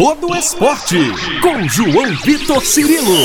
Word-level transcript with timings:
todo 0.00 0.34
esporte. 0.34 0.96
Com 1.42 1.68
João 1.68 2.16
Vitor 2.24 2.64
Cirilo. 2.64 3.18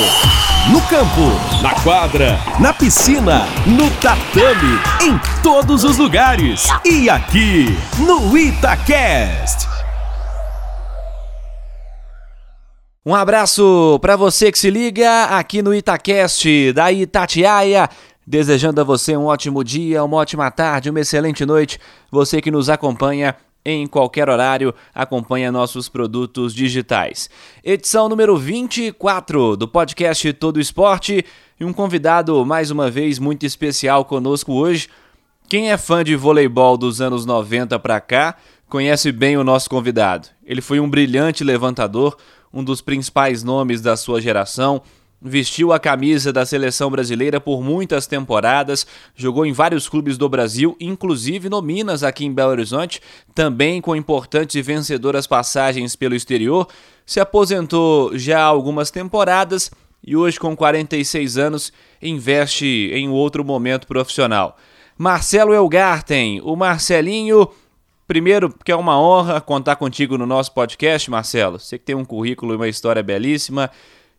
No 0.69 0.81
campo, 0.89 1.61
na 1.63 1.73
quadra, 1.81 2.37
na 2.59 2.73
piscina, 2.73 3.45
no 3.65 3.89
tatame, 4.01 4.77
em 5.01 5.17
todos 5.41 5.85
os 5.85 5.97
lugares. 5.97 6.67
E 6.83 7.09
aqui, 7.09 7.67
no 7.97 8.37
Itacast. 8.37 9.69
Um 13.05 13.15
abraço 13.15 13.97
para 14.01 14.17
você 14.17 14.51
que 14.51 14.59
se 14.59 14.69
liga 14.69 15.27
aqui 15.27 15.61
no 15.61 15.73
Itacast 15.73 16.73
da 16.73 16.91
Itatiaia. 16.91 17.89
Desejando 18.27 18.81
a 18.81 18.83
você 18.83 19.15
um 19.15 19.27
ótimo 19.27 19.63
dia, 19.63 20.03
uma 20.03 20.17
ótima 20.17 20.51
tarde, 20.51 20.89
uma 20.89 20.99
excelente 20.99 21.45
noite. 21.45 21.79
Você 22.11 22.41
que 22.41 22.51
nos 22.51 22.69
acompanha 22.69 23.33
em 23.65 23.87
qualquer 23.87 24.29
horário, 24.29 24.73
acompanha 24.93 25.51
nossos 25.51 25.89
produtos 25.89 26.53
digitais. 26.53 27.29
Edição 27.63 28.07
número 28.07 28.37
24 28.37 29.57
do 29.57 29.67
podcast 29.67 30.31
Todo 30.33 30.59
Esporte 30.59 31.25
e 31.59 31.65
um 31.65 31.73
convidado 31.73 32.45
mais 32.45 32.69
uma 32.69 32.91
vez 32.91 33.17
muito 33.17 33.43
especial 33.43 34.05
conosco 34.05 34.53
hoje. 34.53 34.87
Quem 35.49 35.71
é 35.71 35.77
fã 35.77 36.03
de 36.03 36.15
voleibol 36.15 36.77
dos 36.77 37.01
anos 37.01 37.25
90 37.25 37.79
para 37.79 37.99
cá, 37.99 38.35
conhece 38.69 39.11
bem 39.11 39.35
o 39.35 39.43
nosso 39.43 39.69
convidado. 39.69 40.27
Ele 40.45 40.61
foi 40.61 40.79
um 40.79 40.89
brilhante 40.89 41.43
levantador, 41.43 42.17
um 42.53 42.63
dos 42.63 42.81
principais 42.81 43.43
nomes 43.43 43.81
da 43.81 43.97
sua 43.97 44.21
geração. 44.21 44.81
Vestiu 45.21 45.73
a 45.73 45.79
camisa 45.79 46.31
da 46.31 46.45
seleção 46.45 46.91
brasileira 46.91 47.39
por 47.39 47.63
muitas 47.63 48.05
temporadas, 48.05 48.85
jogou 49.15 49.45
em 49.45 49.53
vários 49.53 49.89
clubes 49.89 50.17
do 50.17 50.29
Brasil, 50.29 50.75
inclusive 50.79 51.49
no 51.49 51.61
Minas, 51.61 52.03
aqui 52.03 52.25
em 52.25 52.33
Belo 52.33 52.51
Horizonte, 52.51 53.01
também 53.33 53.81
com 53.81 53.95
importantes 53.95 54.55
e 54.55 54.61
vencedoras 54.61 55.25
passagens 55.25 55.95
pelo 55.95 56.15
exterior. 56.15 56.67
Se 57.05 57.19
aposentou 57.19 58.17
já 58.17 58.41
há 58.41 58.45
algumas 58.45 58.91
temporadas 58.91 59.71
e 60.05 60.15
hoje, 60.15 60.39
com 60.39 60.55
46 60.55 61.37
anos, 61.37 61.73
investe 62.01 62.91
em 62.93 63.09
outro 63.09 63.43
momento 63.43 63.87
profissional. 63.87 64.57
Marcelo 64.97 65.53
Elgarten, 65.53 66.41
o 66.43 66.55
Marcelinho 66.55 67.49
Primeiro, 68.07 68.53
que 68.63 68.71
é 68.71 68.75
uma 68.75 69.01
honra 69.01 69.41
contar 69.41 69.77
contigo 69.77 70.15
no 70.15 70.27
nosso 70.27 70.51
podcast, 70.51 71.09
Marcelo. 71.09 71.59
Você 71.59 71.79
que 71.79 71.85
tem 71.85 71.95
um 71.95 72.05
currículo 72.05 72.53
e 72.53 72.55
uma 72.55 72.67
história 72.67 73.01
belíssima. 73.01 73.71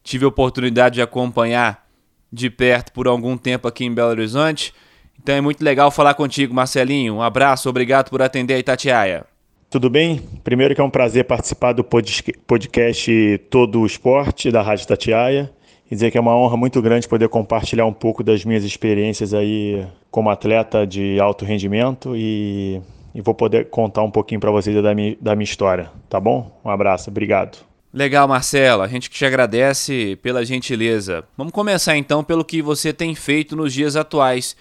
Tive 0.06 0.24
a 0.24 0.28
oportunidade 0.28 0.94
de 0.94 1.02
acompanhar 1.02 1.84
de 2.32 2.48
perto 2.48 2.92
por 2.92 3.08
algum 3.08 3.36
tempo 3.36 3.66
aqui 3.66 3.84
em 3.84 3.92
Belo 3.92 4.10
Horizonte. 4.10 4.72
Então 5.20 5.34
é 5.34 5.40
muito 5.40 5.64
legal 5.64 5.90
falar 5.90 6.14
contigo, 6.14 6.54
Marcelinho. 6.54 7.16
Um 7.16 7.22
abraço, 7.22 7.68
obrigado 7.68 8.08
por 8.08 8.22
atender 8.22 8.54
a 8.54 8.58
Itatiaia. 8.60 9.24
Tudo 9.68 9.90
bem? 9.90 10.22
Primeiro 10.44 10.76
que 10.76 10.80
é 10.80 10.84
um 10.84 10.90
prazer 10.90 11.24
participar 11.24 11.72
do 11.72 11.82
podcast 11.82 13.38
Todo 13.50 13.80
o 13.80 13.86
Esporte 13.86 14.52
da 14.52 14.62
Rádio 14.62 14.84
Itatiaia. 14.84 15.50
E 15.90 15.94
dizer 15.96 16.12
que 16.12 16.18
é 16.18 16.20
uma 16.20 16.36
honra 16.36 16.56
muito 16.56 16.80
grande 16.80 17.08
poder 17.08 17.28
compartilhar 17.28 17.84
um 17.84 17.92
pouco 17.92 18.22
das 18.22 18.44
minhas 18.44 18.62
experiências 18.62 19.34
aí 19.34 19.84
como 20.08 20.30
atleta 20.30 20.86
de 20.86 21.18
alto 21.18 21.44
rendimento 21.44 22.14
e 22.14 22.80
e 23.12 23.20
vou 23.22 23.34
poder 23.34 23.70
contar 23.70 24.02
um 24.02 24.10
pouquinho 24.10 24.38
para 24.38 24.50
vocês 24.50 24.80
da 24.82 24.94
minha, 24.94 25.16
da 25.18 25.34
minha 25.34 25.44
história, 25.44 25.90
tá 26.06 26.20
bom? 26.20 26.60
Um 26.62 26.68
abraço, 26.68 27.08
obrigado. 27.08 27.56
Legal, 27.92 28.28
Marcelo. 28.28 28.82
A 28.82 28.88
gente 28.88 29.08
que 29.08 29.16
te 29.16 29.24
agradece 29.24 30.18
pela 30.22 30.44
gentileza. 30.44 31.24
Vamos 31.36 31.52
começar 31.52 31.96
então 31.96 32.22
pelo 32.22 32.44
que 32.44 32.60
você 32.60 32.92
tem 32.92 33.14
feito 33.14 33.56
nos 33.56 33.72
dias 33.72 33.96
atuais. 33.96 34.56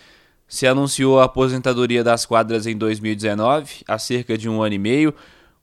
Você 0.47 0.67
anunciou 0.67 1.19
a 1.19 1.25
aposentadoria 1.25 2.03
das 2.03 2.25
quadras 2.25 2.67
em 2.67 2.77
2019, 2.77 3.83
há 3.87 3.97
cerca 3.97 4.37
de 4.37 4.47
um 4.47 4.61
ano 4.61 4.75
e 4.75 4.79
meio. 4.79 5.13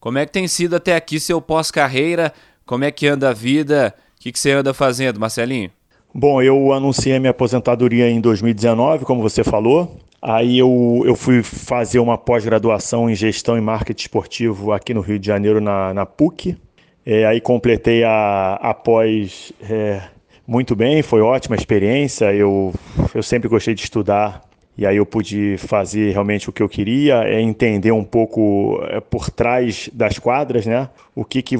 Como 0.00 0.18
é 0.18 0.26
que 0.26 0.32
tem 0.32 0.48
sido 0.48 0.74
até 0.74 0.96
aqui 0.96 1.20
seu 1.20 1.40
pós-carreira? 1.40 2.32
Como 2.66 2.84
é 2.84 2.90
que 2.90 3.06
anda 3.06 3.30
a 3.30 3.32
vida? 3.32 3.94
O 4.16 4.20
que, 4.20 4.32
que 4.32 4.38
você 4.38 4.50
anda 4.50 4.74
fazendo, 4.74 5.20
Marcelinho? 5.20 5.70
Bom, 6.12 6.42
eu 6.42 6.72
anunciei 6.72 7.18
minha 7.18 7.30
aposentadoria 7.30 8.10
em 8.10 8.20
2019, 8.20 9.04
como 9.04 9.22
você 9.22 9.42
falou. 9.44 9.96
Aí 10.20 10.58
eu, 10.58 11.02
eu 11.06 11.16
fui 11.16 11.42
fazer 11.42 12.00
uma 12.00 12.18
pós-graduação 12.18 13.08
em 13.08 13.14
gestão 13.14 13.56
e 13.56 13.60
marketing 13.60 14.02
esportivo 14.02 14.72
aqui 14.72 14.92
no 14.92 15.00
Rio 15.00 15.18
de 15.18 15.26
Janeiro, 15.26 15.60
na, 15.60 15.94
na 15.94 16.04
PUC. 16.04 16.56
É, 17.04 17.26
aí 17.26 17.40
completei 17.40 18.04
a, 18.04 18.54
a 18.54 18.74
pós 18.74 19.52
é, 19.68 20.02
muito 20.46 20.76
bem, 20.76 21.02
foi 21.02 21.20
ótima 21.20 21.56
experiência. 21.56 22.32
Eu, 22.32 22.72
eu 23.14 23.22
sempre 23.22 23.48
gostei 23.48 23.74
de 23.74 23.82
estudar 23.82 24.42
e 24.76 24.86
aí 24.86 24.96
eu 24.96 25.04
pude 25.04 25.56
fazer 25.58 26.12
realmente 26.12 26.48
o 26.48 26.52
que 26.52 26.62
eu 26.62 26.68
queria, 26.68 27.24
é 27.24 27.40
entender 27.40 27.92
um 27.92 28.04
pouco 28.04 28.80
é, 28.88 29.00
por 29.00 29.30
trás 29.30 29.90
das 29.92 30.18
quadras, 30.18 30.64
né? 30.64 30.88
O 31.14 31.24
que, 31.24 31.42
que 31.42 31.58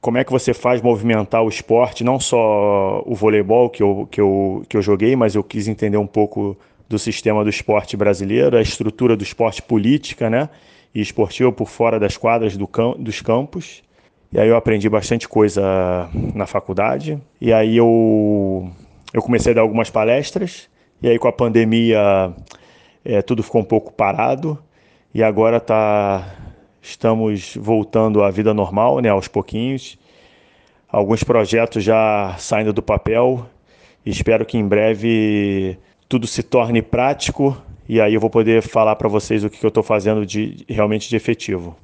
como 0.00 0.18
é 0.18 0.24
que 0.24 0.32
você 0.32 0.54
faz 0.54 0.80
movimentar 0.80 1.42
o 1.42 1.48
esporte, 1.48 2.04
não 2.04 2.18
só 2.18 3.02
o 3.04 3.14
voleibol 3.14 3.68
que 3.68 3.82
eu, 3.82 4.08
que 4.10 4.20
eu, 4.20 4.64
que 4.68 4.76
eu 4.76 4.82
joguei, 4.82 5.14
mas 5.16 5.34
eu 5.34 5.42
quis 5.42 5.68
entender 5.68 5.96
um 5.96 6.06
pouco 6.06 6.56
do 6.88 6.98
sistema 6.98 7.44
do 7.44 7.50
esporte 7.50 7.96
brasileiro, 7.96 8.56
a 8.56 8.62
estrutura 8.62 9.16
do 9.16 9.22
esporte 9.22 9.60
política 9.60 10.30
né, 10.30 10.48
e 10.94 11.00
esportiva 11.00 11.52
por 11.52 11.68
fora 11.68 12.00
das 12.00 12.16
quadras 12.16 12.56
do 12.56 12.68
dos 12.98 13.20
campos. 13.20 13.82
E 14.32 14.38
aí 14.38 14.48
eu 14.48 14.56
aprendi 14.56 14.88
bastante 14.88 15.28
coisa 15.28 15.62
na 16.34 16.46
faculdade. 16.46 17.20
E 17.40 17.52
aí 17.52 17.76
eu, 17.76 18.70
eu 19.12 19.22
comecei 19.22 19.52
a 19.52 19.54
dar 19.56 19.60
algumas 19.62 19.90
palestras. 19.90 20.68
E 21.02 21.08
aí 21.08 21.18
com 21.18 21.28
a 21.28 21.32
pandemia 21.32 22.34
é, 23.04 23.22
tudo 23.22 23.42
ficou 23.42 23.60
um 23.60 23.64
pouco 23.64 23.92
parado. 23.92 24.58
E 25.14 25.22
agora 25.22 25.58
tá, 25.58 26.34
estamos 26.82 27.56
voltando 27.56 28.22
à 28.22 28.30
vida 28.30 28.52
normal, 28.52 29.00
né, 29.00 29.08
aos 29.08 29.28
pouquinhos. 29.28 29.98
Alguns 30.88 31.24
projetos 31.24 31.82
já 31.82 32.34
saindo 32.38 32.72
do 32.72 32.82
papel. 32.82 33.46
Espero 34.04 34.44
que 34.44 34.58
em 34.58 34.66
breve 34.66 35.78
tudo 36.08 36.26
se 36.26 36.42
torne 36.42 36.80
prático 36.80 37.56
e 37.88 38.02
aí 38.02 38.12
eu 38.12 38.20
vou 38.20 38.28
poder 38.28 38.62
falar 38.62 38.96
para 38.96 39.08
vocês 39.08 39.42
o 39.42 39.48
que, 39.48 39.64
eu 39.64 39.68
estou 39.68 39.82
fazendo 39.82 40.26
de 40.26 40.64
realmente 40.68 41.08
de 41.08 41.16
efetivo. 41.16 41.74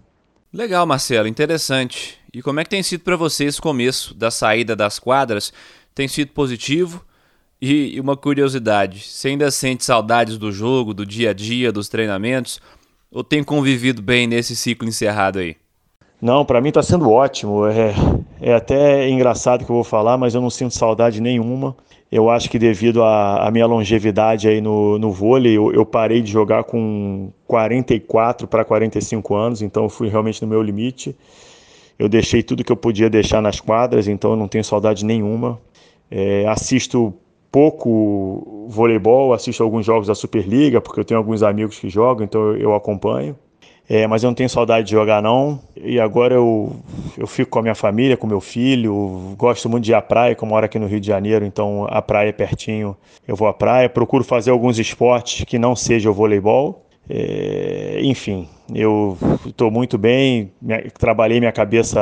Legal, 0.52 0.86
Marcelo, 0.86 1.26
interessante. 1.26 2.18
E 2.34 2.42
como 2.42 2.58
é 2.58 2.64
que 2.64 2.70
tem 2.70 2.82
sido 2.82 3.02
para 3.04 3.14
você 3.14 3.44
esse 3.44 3.60
começo 3.60 4.12
da 4.12 4.28
saída 4.28 4.74
das 4.74 4.98
quadras? 4.98 5.52
Tem 5.94 6.08
sido 6.08 6.32
positivo? 6.32 7.04
E 7.62 7.98
uma 8.00 8.16
curiosidade, 8.16 8.98
você 9.00 9.28
ainda 9.28 9.50
sente 9.52 9.84
saudades 9.84 10.36
do 10.36 10.50
jogo, 10.50 10.92
do 10.92 11.06
dia 11.06 11.30
a 11.30 11.32
dia, 11.32 11.70
dos 11.70 11.88
treinamentos? 11.88 12.60
Ou 13.10 13.22
tem 13.22 13.44
convivido 13.44 14.02
bem 14.02 14.26
nesse 14.26 14.56
ciclo 14.56 14.88
encerrado 14.88 15.38
aí? 15.38 15.56
Não, 16.20 16.44
para 16.44 16.60
mim 16.60 16.70
está 16.70 16.82
sendo 16.82 17.08
ótimo. 17.08 17.66
É, 17.66 17.94
é 18.40 18.54
até 18.54 19.08
engraçado 19.08 19.64
que 19.64 19.70
eu 19.70 19.76
vou 19.76 19.84
falar, 19.84 20.18
mas 20.18 20.34
eu 20.34 20.40
não 20.40 20.50
sinto 20.50 20.74
saudade 20.74 21.20
nenhuma. 21.20 21.76
Eu 22.10 22.28
acho 22.28 22.50
que 22.50 22.58
devido 22.58 23.02
à 23.04 23.48
minha 23.52 23.66
longevidade 23.66 24.48
aí 24.48 24.60
no, 24.60 24.98
no 24.98 25.12
vôlei, 25.12 25.56
eu, 25.56 25.72
eu 25.72 25.86
parei 25.86 26.20
de 26.20 26.32
jogar 26.32 26.64
com 26.64 27.32
44 27.46 28.48
para 28.48 28.64
45 28.64 29.34
anos, 29.34 29.62
então 29.62 29.84
eu 29.84 29.88
fui 29.88 30.08
realmente 30.08 30.42
no 30.42 30.48
meu 30.48 30.60
limite. 30.60 31.16
Eu 31.98 32.08
deixei 32.08 32.42
tudo 32.42 32.64
que 32.64 32.72
eu 32.72 32.76
podia 32.76 33.08
deixar 33.08 33.40
nas 33.40 33.60
quadras, 33.60 34.08
então 34.08 34.32
eu 34.32 34.36
não 34.36 34.48
tenho 34.48 34.64
saudade 34.64 35.04
nenhuma. 35.04 35.60
É, 36.10 36.46
assisto 36.48 37.14
pouco 37.50 38.66
voleibol, 38.68 39.32
assisto 39.32 39.62
alguns 39.62 39.86
jogos 39.86 40.08
da 40.08 40.14
Superliga, 40.14 40.80
porque 40.80 40.98
eu 40.98 41.04
tenho 41.04 41.18
alguns 41.18 41.42
amigos 41.42 41.78
que 41.78 41.88
jogam, 41.88 42.24
então 42.24 42.40
eu, 42.40 42.56
eu 42.56 42.74
acompanho. 42.74 43.36
É, 43.88 44.06
mas 44.06 44.22
eu 44.22 44.28
não 44.28 44.34
tenho 44.34 44.48
saudade 44.48 44.86
de 44.86 44.92
jogar 44.92 45.22
não. 45.22 45.60
E 45.76 46.00
agora 46.00 46.34
eu, 46.34 46.74
eu 47.18 47.26
fico 47.26 47.50
com 47.50 47.58
a 47.58 47.62
minha 47.62 47.74
família, 47.74 48.16
com 48.16 48.26
meu 48.26 48.40
filho. 48.40 49.34
Gosto 49.36 49.68
muito 49.68 49.84
de 49.84 49.92
ir 49.92 49.94
à 49.94 50.00
praia, 50.00 50.34
como 50.34 50.50
moro 50.52 50.64
aqui 50.64 50.78
no 50.78 50.86
Rio 50.86 51.00
de 51.00 51.06
Janeiro, 51.06 51.44
então 51.44 51.86
a 51.90 52.00
praia 52.00 52.30
é 52.30 52.32
pertinho. 52.32 52.96
Eu 53.28 53.36
vou 53.36 53.46
à 53.46 53.52
praia, 53.52 53.88
procuro 53.88 54.24
fazer 54.24 54.50
alguns 54.50 54.78
esportes 54.78 55.44
que 55.44 55.58
não 55.58 55.76
seja 55.76 56.10
o 56.10 56.14
voleibol. 56.14 56.86
É, 57.08 58.00
enfim, 58.02 58.48
eu 58.72 59.16
estou 59.44 59.70
muito 59.70 59.98
bem. 59.98 60.52
trabalhei 60.98 61.40
minha 61.40 61.52
cabeça 61.52 62.00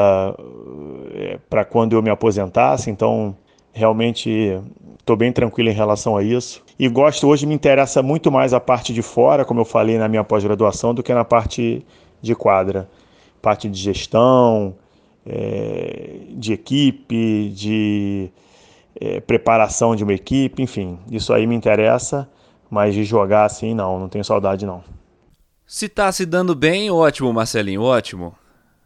é, 1.14 1.38
para 1.48 1.64
quando 1.64 1.94
eu 1.94 2.02
me 2.02 2.10
aposentasse, 2.10 2.90
então 2.90 3.36
realmente 3.72 4.60
estou 4.98 5.16
bem 5.16 5.32
tranquilo 5.32 5.70
em 5.70 5.74
relação 5.74 6.16
a 6.16 6.22
isso. 6.22 6.62
E 6.78 6.88
gosto, 6.88 7.26
hoje 7.26 7.46
me 7.46 7.54
interessa 7.54 8.02
muito 8.02 8.30
mais 8.30 8.52
a 8.52 8.60
parte 8.60 8.92
de 8.92 9.02
fora, 9.02 9.44
como 9.44 9.60
eu 9.60 9.64
falei 9.64 9.98
na 9.98 10.08
minha 10.08 10.22
pós-graduação, 10.22 10.94
do 10.94 11.02
que 11.02 11.12
na 11.12 11.24
parte 11.24 11.84
de 12.20 12.34
quadra. 12.34 12.88
Parte 13.40 13.68
de 13.68 13.78
gestão, 13.78 14.76
é, 15.26 16.20
de 16.30 16.52
equipe, 16.52 17.50
de 17.50 18.30
é, 19.00 19.20
preparação 19.20 19.96
de 19.96 20.04
uma 20.04 20.12
equipe, 20.12 20.62
enfim, 20.62 20.98
isso 21.10 21.32
aí 21.32 21.46
me 21.46 21.56
interessa, 21.56 22.28
mas 22.70 22.94
de 22.94 23.04
jogar 23.04 23.44
assim, 23.44 23.74
não, 23.74 23.98
não 23.98 24.08
tenho 24.08 24.24
saudade 24.24 24.64
não. 24.64 24.82
Se 25.72 25.86
está 25.86 26.12
se 26.12 26.26
dando 26.26 26.54
bem, 26.54 26.90
ótimo, 26.90 27.32
Marcelinho, 27.32 27.80
ótimo. 27.80 28.36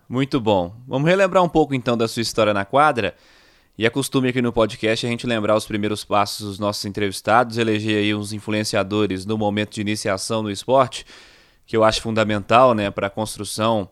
Muito 0.08 0.40
bom. 0.40 0.72
Vamos 0.86 1.10
relembrar 1.10 1.42
um 1.42 1.48
pouco 1.48 1.74
então 1.74 1.96
da 1.96 2.06
sua 2.06 2.22
história 2.22 2.54
na 2.54 2.64
quadra. 2.64 3.16
E 3.76 3.84
é 3.84 3.90
costume 3.90 4.28
aqui 4.28 4.40
no 4.40 4.52
podcast 4.52 5.04
a 5.04 5.08
gente 5.08 5.26
lembrar 5.26 5.56
os 5.56 5.66
primeiros 5.66 6.04
passos 6.04 6.46
dos 6.46 6.58
nossos 6.60 6.84
entrevistados, 6.84 7.58
eleger 7.58 7.98
aí 7.98 8.14
uns 8.14 8.32
influenciadores 8.32 9.26
no 9.26 9.36
momento 9.36 9.74
de 9.74 9.80
iniciação 9.80 10.44
no 10.44 10.50
esporte, 10.50 11.04
que 11.66 11.76
eu 11.76 11.82
acho 11.82 12.00
fundamental, 12.00 12.72
né, 12.72 12.88
para 12.88 13.08
a 13.08 13.10
construção. 13.10 13.88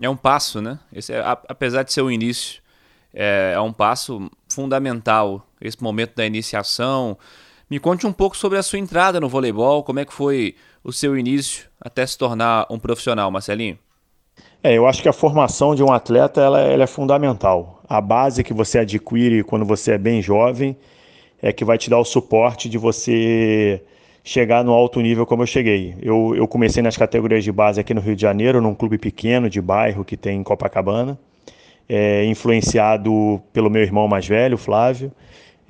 É 0.00 0.08
um 0.08 0.16
passo, 0.16 0.62
né? 0.62 0.78
Esse 0.90 1.12
é, 1.12 1.22
apesar 1.46 1.82
de 1.82 1.92
ser 1.92 2.00
o 2.00 2.10
início, 2.10 2.62
é, 3.12 3.52
é 3.54 3.60
um 3.60 3.70
passo 3.70 4.30
fundamental, 4.48 5.46
esse 5.60 5.82
momento 5.82 6.14
da 6.16 6.24
iniciação. 6.24 7.18
Me 7.70 7.78
conte 7.78 8.04
um 8.04 8.12
pouco 8.12 8.36
sobre 8.36 8.58
a 8.58 8.64
sua 8.64 8.80
entrada 8.80 9.20
no 9.20 9.28
voleibol, 9.28 9.84
como 9.84 10.00
é 10.00 10.04
que 10.04 10.12
foi 10.12 10.56
o 10.82 10.92
seu 10.92 11.16
início 11.16 11.68
até 11.80 12.04
se 12.04 12.18
tornar 12.18 12.66
um 12.68 12.80
profissional, 12.80 13.30
Marcelinho? 13.30 13.78
É, 14.60 14.76
eu 14.76 14.88
acho 14.88 15.00
que 15.00 15.08
a 15.08 15.12
formação 15.12 15.72
de 15.76 15.82
um 15.82 15.92
atleta 15.92 16.40
ela, 16.40 16.60
ela 16.60 16.82
é 16.82 16.86
fundamental. 16.88 17.80
A 17.88 18.00
base 18.00 18.42
que 18.42 18.52
você 18.52 18.80
adquire 18.80 19.44
quando 19.44 19.64
você 19.64 19.92
é 19.92 19.98
bem 19.98 20.20
jovem 20.20 20.76
é 21.40 21.52
que 21.52 21.64
vai 21.64 21.78
te 21.78 21.88
dar 21.88 22.00
o 22.00 22.04
suporte 22.04 22.68
de 22.68 22.76
você 22.76 23.80
chegar 24.24 24.64
no 24.64 24.72
alto 24.72 25.00
nível 25.00 25.24
como 25.24 25.44
eu 25.44 25.46
cheguei. 25.46 25.94
Eu, 26.02 26.34
eu 26.34 26.48
comecei 26.48 26.82
nas 26.82 26.96
categorias 26.96 27.44
de 27.44 27.52
base 27.52 27.80
aqui 27.80 27.94
no 27.94 28.00
Rio 28.00 28.16
de 28.16 28.22
Janeiro, 28.22 28.60
num 28.60 28.74
clube 28.74 28.98
pequeno 28.98 29.48
de 29.48 29.60
bairro 29.60 30.04
que 30.04 30.16
tem 30.16 30.40
em 30.40 30.42
Copacabana, 30.42 31.16
é, 31.88 32.24
influenciado 32.24 33.40
pelo 33.52 33.70
meu 33.70 33.82
irmão 33.82 34.08
mais 34.08 34.26
velho, 34.26 34.58
Flávio. 34.58 35.12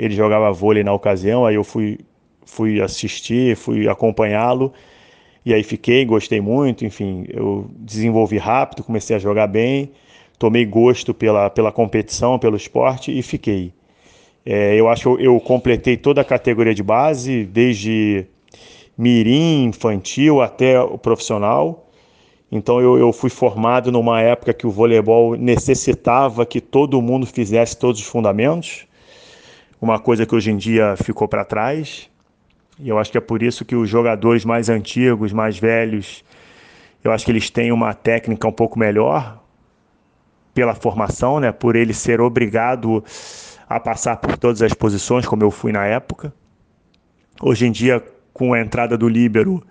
Ele 0.01 0.15
jogava 0.15 0.51
vôlei 0.51 0.83
na 0.83 0.95
ocasião, 0.95 1.45
aí 1.45 1.57
eu 1.57 1.63
fui, 1.63 1.99
fui 2.47 2.81
assistir, 2.81 3.55
fui 3.55 3.87
acompanhá-lo, 3.87 4.73
e 5.45 5.53
aí 5.53 5.63
fiquei, 5.63 6.07
gostei 6.07 6.41
muito, 6.41 6.87
enfim, 6.87 7.27
eu 7.29 7.71
desenvolvi 7.77 8.39
rápido, 8.39 8.83
comecei 8.83 9.15
a 9.15 9.19
jogar 9.19 9.47
bem, 9.47 9.93
tomei 10.39 10.65
gosto 10.65 11.13
pela, 11.13 11.51
pela 11.51 11.71
competição, 11.71 12.39
pelo 12.39 12.57
esporte 12.57 13.17
e 13.17 13.23
fiquei. 13.23 13.75
É, 14.47 14.75
eu 14.75 14.89
acho 14.89 15.03
que 15.03 15.09
eu, 15.09 15.35
eu 15.35 15.41
completei 15.41 15.99
toda 15.99 16.23
a 16.23 16.25
categoria 16.25 16.75
de 16.75 16.83
base, 16.83 17.45
desde 17.45 18.27
mirim, 18.97 19.65
infantil 19.67 20.41
até 20.41 20.81
o 20.81 20.97
profissional. 20.97 21.91
Então 22.51 22.81
eu, 22.81 22.97
eu, 22.99 23.13
fui 23.13 23.29
formado 23.29 23.93
numa 23.93 24.23
época 24.23 24.55
que 24.55 24.67
o 24.67 24.71
voleibol 24.71 25.37
necessitava 25.37 26.47
que 26.47 26.59
todo 26.59 27.03
mundo 27.03 27.27
fizesse 27.27 27.77
todos 27.77 28.01
os 28.01 28.07
fundamentos, 28.07 28.87
uma 29.81 29.99
coisa 29.99 30.27
que 30.27 30.35
hoje 30.35 30.51
em 30.51 30.57
dia 30.57 30.95
ficou 30.97 31.27
para 31.27 31.45
trás. 31.45 32.11
E 32.79 32.89
eu 32.89 32.99
acho 32.99 33.11
que 33.11 33.19
é 33.19 33.21
por 33.21 33.43
isso 33.43 33.65
que 33.65 33.75
os 33.75 33.89
jogadores 33.89 34.45
mais 34.45 34.69
antigos, 34.69 35.33
mais 35.33 35.59
velhos, 35.59 36.25
eu 37.03 37.13
acho 37.13 37.25
que 37.25 37.31
eles 37.31 37.51
têm 37.51 37.73
uma 37.73 37.95
técnica 37.95 38.47
um 38.47 38.53
pouco 38.53 38.79
melhor 38.79 39.43
pela 40.53 40.75
formação, 40.75 41.41
né? 41.41 41.53
Por 41.53 41.77
ele 41.77 41.95
ser 41.95 42.21
obrigado 42.21 43.03
a 43.69 43.79
passar 43.79 44.17
por 44.17 44.37
todas 44.37 44.63
as 44.63 44.75
posições, 44.75 45.27
como 45.27 45.43
eu 45.43 45.51
fui 45.51 45.73
na 45.73 45.87
época. 45.87 46.33
Hoje 47.41 47.67
em 47.67 47.73
dia, 47.73 48.03
com 48.35 48.53
a 48.53 48.61
entrada 48.61 48.99
do 48.99 49.09
líbero, 49.09 49.63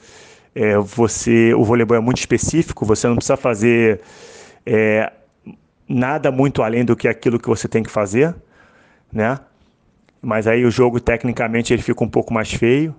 é, 0.56 0.78
você, 0.78 1.54
o 1.54 1.64
voleibol 1.64 1.98
é 1.98 2.00
muito 2.00 2.18
específico, 2.18 2.86
você 2.86 3.08
não 3.08 3.16
precisa 3.16 3.38
fazer 3.38 4.02
é, 4.66 5.12
nada 5.88 6.32
muito 6.32 6.64
além 6.64 6.84
do 6.84 6.96
que 6.96 7.08
aquilo 7.08 7.40
que 7.40 7.48
você 7.48 7.68
tem 7.68 7.84
que 7.84 7.92
fazer, 7.92 8.36
né? 9.12 9.40
Mas 10.22 10.48
aí 10.48 10.66
o 10.66 10.72
jogo, 10.72 11.00
tecnicamente, 11.00 11.74
ele 11.74 11.82
fica 11.82 12.04
um 12.04 12.10
pouco 12.10 12.34
mais 12.34 12.52
feio. 12.52 12.96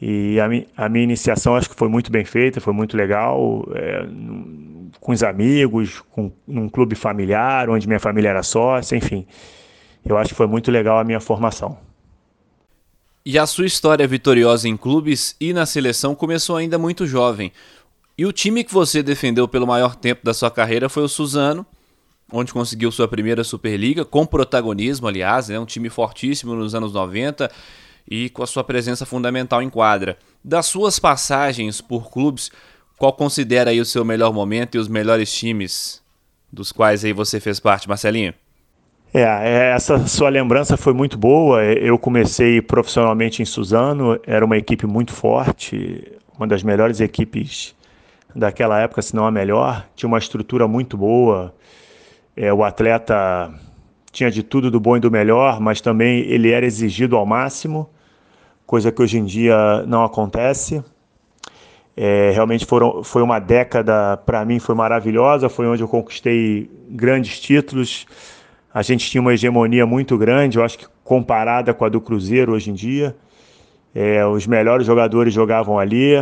E 0.00 0.38
a, 0.38 0.48
mi, 0.48 0.66
a 0.76 0.88
minha 0.88 1.02
iniciação 1.02 1.56
acho 1.56 1.68
que 1.68 1.74
foi 1.74 1.88
muito 1.88 2.10
bem 2.10 2.24
feita, 2.24 2.60
foi 2.60 2.72
muito 2.72 2.96
legal, 2.96 3.66
é, 3.74 4.06
com 5.00 5.12
os 5.12 5.22
amigos, 5.24 6.00
com, 6.10 6.30
num 6.46 6.68
clube 6.68 6.94
familiar, 6.94 7.68
onde 7.68 7.88
minha 7.88 7.98
família 7.98 8.28
era 8.28 8.42
sócia, 8.42 8.96
enfim. 8.96 9.26
Eu 10.04 10.16
acho 10.16 10.30
que 10.30 10.36
foi 10.36 10.46
muito 10.46 10.70
legal 10.70 10.98
a 10.98 11.04
minha 11.04 11.20
formação. 11.20 11.76
E 13.26 13.38
a 13.38 13.44
sua 13.44 13.66
história 13.66 14.06
vitoriosa 14.06 14.68
em 14.68 14.76
clubes 14.76 15.36
e 15.40 15.52
na 15.52 15.66
seleção 15.66 16.14
começou 16.14 16.56
ainda 16.56 16.78
muito 16.78 17.06
jovem. 17.06 17.52
E 18.16 18.24
o 18.24 18.32
time 18.32 18.64
que 18.64 18.72
você 18.72 19.02
defendeu 19.02 19.46
pelo 19.46 19.66
maior 19.66 19.94
tempo 19.94 20.24
da 20.24 20.32
sua 20.32 20.50
carreira 20.50 20.88
foi 20.88 21.02
o 21.02 21.08
Suzano, 21.08 21.66
onde 22.32 22.52
conseguiu 22.52 22.90
sua 22.92 23.08
primeira 23.08 23.42
Superliga, 23.42 24.04
com 24.04 24.26
protagonismo, 24.26 25.08
aliás, 25.08 25.48
né, 25.48 25.58
um 25.58 25.64
time 25.64 25.88
fortíssimo 25.88 26.54
nos 26.54 26.74
anos 26.74 26.92
90 26.92 27.50
e 28.10 28.28
com 28.30 28.42
a 28.42 28.46
sua 28.46 28.64
presença 28.64 29.06
fundamental 29.06 29.62
em 29.62 29.70
quadra. 29.70 30.18
Das 30.42 30.66
suas 30.66 30.98
passagens 30.98 31.80
por 31.80 32.10
clubes, 32.10 32.50
qual 32.98 33.12
considera 33.12 33.70
aí 33.70 33.80
o 33.80 33.84
seu 33.84 34.04
melhor 34.04 34.32
momento 34.32 34.74
e 34.74 34.78
os 34.78 34.88
melhores 34.88 35.32
times 35.32 36.02
dos 36.52 36.72
quais 36.72 37.04
aí 37.04 37.12
você 37.12 37.38
fez 37.38 37.60
parte, 37.60 37.88
Marcelinho? 37.88 38.34
É, 39.12 39.22
é, 39.22 39.72
essa 39.72 40.06
sua 40.06 40.28
lembrança 40.28 40.76
foi 40.76 40.92
muito 40.92 41.16
boa. 41.16 41.62
Eu 41.64 41.98
comecei 41.98 42.60
profissionalmente 42.60 43.42
em 43.42 43.44
Suzano, 43.44 44.18
era 44.26 44.44
uma 44.44 44.56
equipe 44.56 44.86
muito 44.86 45.12
forte, 45.12 46.12
uma 46.36 46.46
das 46.46 46.62
melhores 46.62 47.00
equipes 47.00 47.74
daquela 48.34 48.80
época, 48.80 49.02
se 49.02 49.14
não 49.14 49.26
a 49.26 49.30
melhor. 49.30 49.86
Tinha 49.94 50.08
uma 50.08 50.18
estrutura 50.18 50.68
muito 50.68 50.96
boa. 50.96 51.54
É, 52.40 52.52
o 52.52 52.62
atleta 52.62 53.52
tinha 54.12 54.30
de 54.30 54.42
tudo 54.42 54.70
do 54.70 54.78
bom 54.78 54.96
e 54.96 55.00
do 55.00 55.10
melhor, 55.10 55.60
mas 55.60 55.80
também 55.80 56.20
ele 56.20 56.50
era 56.50 56.64
exigido 56.64 57.16
ao 57.16 57.26
máximo, 57.26 57.88
coisa 58.66 58.92
que 58.92 59.02
hoje 59.02 59.18
em 59.18 59.24
dia 59.24 59.82
não 59.86 60.04
acontece. 60.04 60.82
É, 61.96 62.30
realmente 62.32 62.64
foram, 62.64 63.02
foi 63.02 63.22
uma 63.22 63.40
década, 63.40 64.16
para 64.18 64.44
mim, 64.44 64.60
foi 64.60 64.74
maravilhosa. 64.74 65.48
Foi 65.48 65.66
onde 65.66 65.82
eu 65.82 65.88
conquistei 65.88 66.70
grandes 66.88 67.40
títulos 67.40 68.06
a 68.72 68.82
gente 68.82 69.10
tinha 69.10 69.20
uma 69.20 69.32
hegemonia 69.32 69.86
muito 69.86 70.16
grande, 70.16 70.58
eu 70.58 70.64
acho 70.64 70.78
que 70.78 70.86
comparada 71.02 71.72
com 71.72 71.84
a 71.84 71.88
do 71.88 72.00
Cruzeiro 72.00 72.52
hoje 72.52 72.70
em 72.70 72.74
dia. 72.74 73.16
É, 73.94 74.24
os 74.26 74.46
melhores 74.46 74.86
jogadores 74.86 75.32
jogavam 75.32 75.78
ali. 75.78 76.14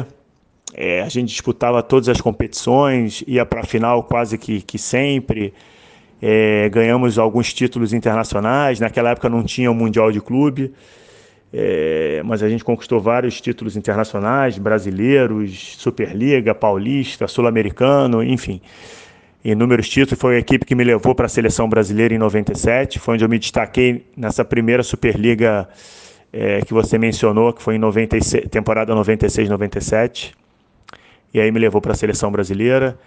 É, 0.73 1.03
a 1.03 1.09
gente 1.09 1.29
disputava 1.29 1.83
todas 1.83 2.09
as 2.09 2.21
competições, 2.21 3.23
ia 3.27 3.45
para 3.45 3.61
a 3.61 3.65
final 3.65 4.05
quase 4.05 4.39
que, 4.39 4.62
que 4.62 4.79
sempre. 4.79 5.53
É, 6.21 6.69
ganhamos 6.71 7.19
alguns 7.19 7.53
títulos 7.53 7.93
internacionais. 7.93 8.81
Naquela 8.81 9.11
época 9.11 9.29
não 9.29 9.43
tinha 9.43 9.71
o 9.71 9.75
Mundial 9.75 10.11
de 10.11 10.21
Clube, 10.21 10.73
é, 11.53 12.23
mas 12.25 12.43
a 12.43 12.49
gente 12.49 12.65
conquistou 12.65 13.01
vários 13.01 13.41
títulos 13.41 13.77
internacionais, 13.77 14.59
brasileiros, 14.59 15.77
Superliga, 15.79 16.55
Paulista, 16.55 17.27
Sul-Americano, 17.27 18.23
enfim 18.23 18.61
inúmeros 19.51 19.89
títulos. 19.89 20.21
Foi 20.21 20.37
a 20.37 20.39
equipe 20.39 20.65
que 20.65 20.75
me 20.75 20.83
levou 20.83 21.15
para 21.15 21.27
a 21.27 21.29
seleção 21.29 21.69
brasileira 21.69 22.15
em 22.15 22.19
97. 22.19 22.99
Foi 22.99 23.15
onde 23.15 23.25
eu 23.25 23.29
me 23.29 23.39
destaquei 23.39 24.07
nessa 24.17 24.45
primeira 24.45 24.83
Superliga 24.83 25.69
é, 26.33 26.61
que 26.62 26.75
você 26.75 26.99
mencionou, 26.99 27.53
que 27.53 27.62
foi 27.62 27.77
em 27.77 27.79
96, 27.79 28.49
temporada 28.51 28.95
96-97. 28.95 30.35
E 31.33 31.41
aí 31.41 31.51
me 31.53 31.59
levou 31.59 31.81
para 31.81 31.93
a 31.93 31.95
seleção 31.95 32.31
brasileira. 32.31 32.99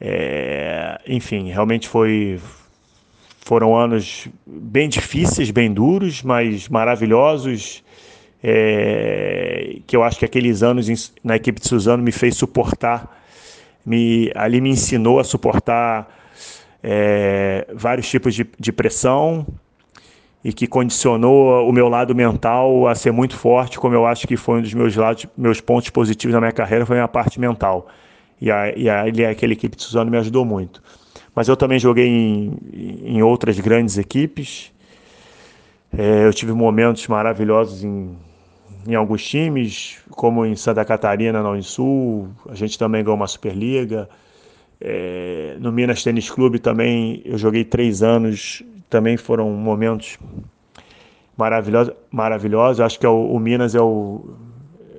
É, 0.00 1.00
enfim, 1.06 1.50
realmente 1.50 1.88
foi 1.88 2.40
foram 3.40 3.74
anos 3.74 4.28
bem 4.46 4.88
difíceis, 4.88 5.50
bem 5.50 5.72
duros, 5.72 6.22
mas 6.22 6.68
maravilhosos. 6.68 7.82
É, 8.40 9.78
que 9.84 9.96
eu 9.96 10.04
acho 10.04 10.16
que 10.16 10.24
aqueles 10.24 10.62
anos 10.62 11.12
na 11.24 11.34
equipe 11.34 11.60
de 11.60 11.66
Suzano 11.66 12.00
me 12.00 12.12
fez 12.12 12.36
suportar 12.36 13.18
me, 13.88 14.30
ali 14.34 14.60
me 14.60 14.68
ensinou 14.68 15.18
a 15.18 15.24
suportar 15.24 16.14
é, 16.82 17.66
vários 17.74 18.06
tipos 18.08 18.34
de, 18.34 18.46
de 18.58 18.70
pressão 18.70 19.46
e 20.44 20.52
que 20.52 20.66
condicionou 20.66 21.66
o 21.66 21.72
meu 21.72 21.88
lado 21.88 22.14
mental 22.14 22.86
a 22.86 22.94
ser 22.94 23.12
muito 23.12 23.34
forte, 23.34 23.78
como 23.78 23.94
eu 23.94 24.06
acho 24.06 24.26
que 24.28 24.36
foi 24.36 24.58
um 24.58 24.62
dos 24.62 24.74
meus 24.74 24.94
lados, 24.94 25.26
meus 25.36 25.60
pontos 25.60 25.88
positivos 25.88 26.34
na 26.34 26.40
minha 26.40 26.52
carreira 26.52 26.84
foi 26.84 27.00
a 27.00 27.08
parte 27.08 27.40
mental. 27.40 27.88
E, 28.40 28.50
a, 28.50 28.76
e 28.76 28.88
a, 28.88 29.06
ele, 29.06 29.24
aquela 29.24 29.52
equipe 29.52 29.76
de 29.76 29.82
Suzano 29.82 30.10
me 30.10 30.18
ajudou 30.18 30.44
muito. 30.44 30.82
Mas 31.34 31.48
eu 31.48 31.56
também 31.56 31.78
joguei 31.78 32.08
em, 32.08 32.58
em 33.04 33.22
outras 33.22 33.58
grandes 33.58 33.98
equipes. 33.98 34.72
É, 35.96 36.26
eu 36.26 36.32
tive 36.32 36.52
momentos 36.52 37.06
maravilhosos 37.08 37.82
em 37.84 38.16
em 38.88 38.94
alguns 38.94 39.22
times, 39.22 39.98
como 40.10 40.46
em 40.46 40.56
Santa 40.56 40.82
Catarina, 40.82 41.42
na 41.42 41.50
Unisul, 41.50 42.28
a 42.48 42.54
gente 42.54 42.78
também 42.78 43.04
ganhou 43.04 43.16
uma 43.16 43.26
Superliga. 43.26 44.08
É, 44.80 45.56
no 45.60 45.70
Minas 45.70 46.02
Tênis 46.02 46.30
Clube 46.30 46.58
também 46.58 47.20
eu 47.24 47.36
joguei 47.36 47.64
três 47.64 48.02
anos, 48.02 48.62
também 48.88 49.18
foram 49.18 49.50
momentos 49.50 50.18
maravilhosos. 51.36 51.92
maravilhosos. 52.10 52.80
Acho 52.80 52.98
que 52.98 53.04
é 53.04 53.08
o, 53.10 53.30
o, 53.30 53.38
Minas 53.38 53.74
é 53.74 53.80
o, 53.80 54.30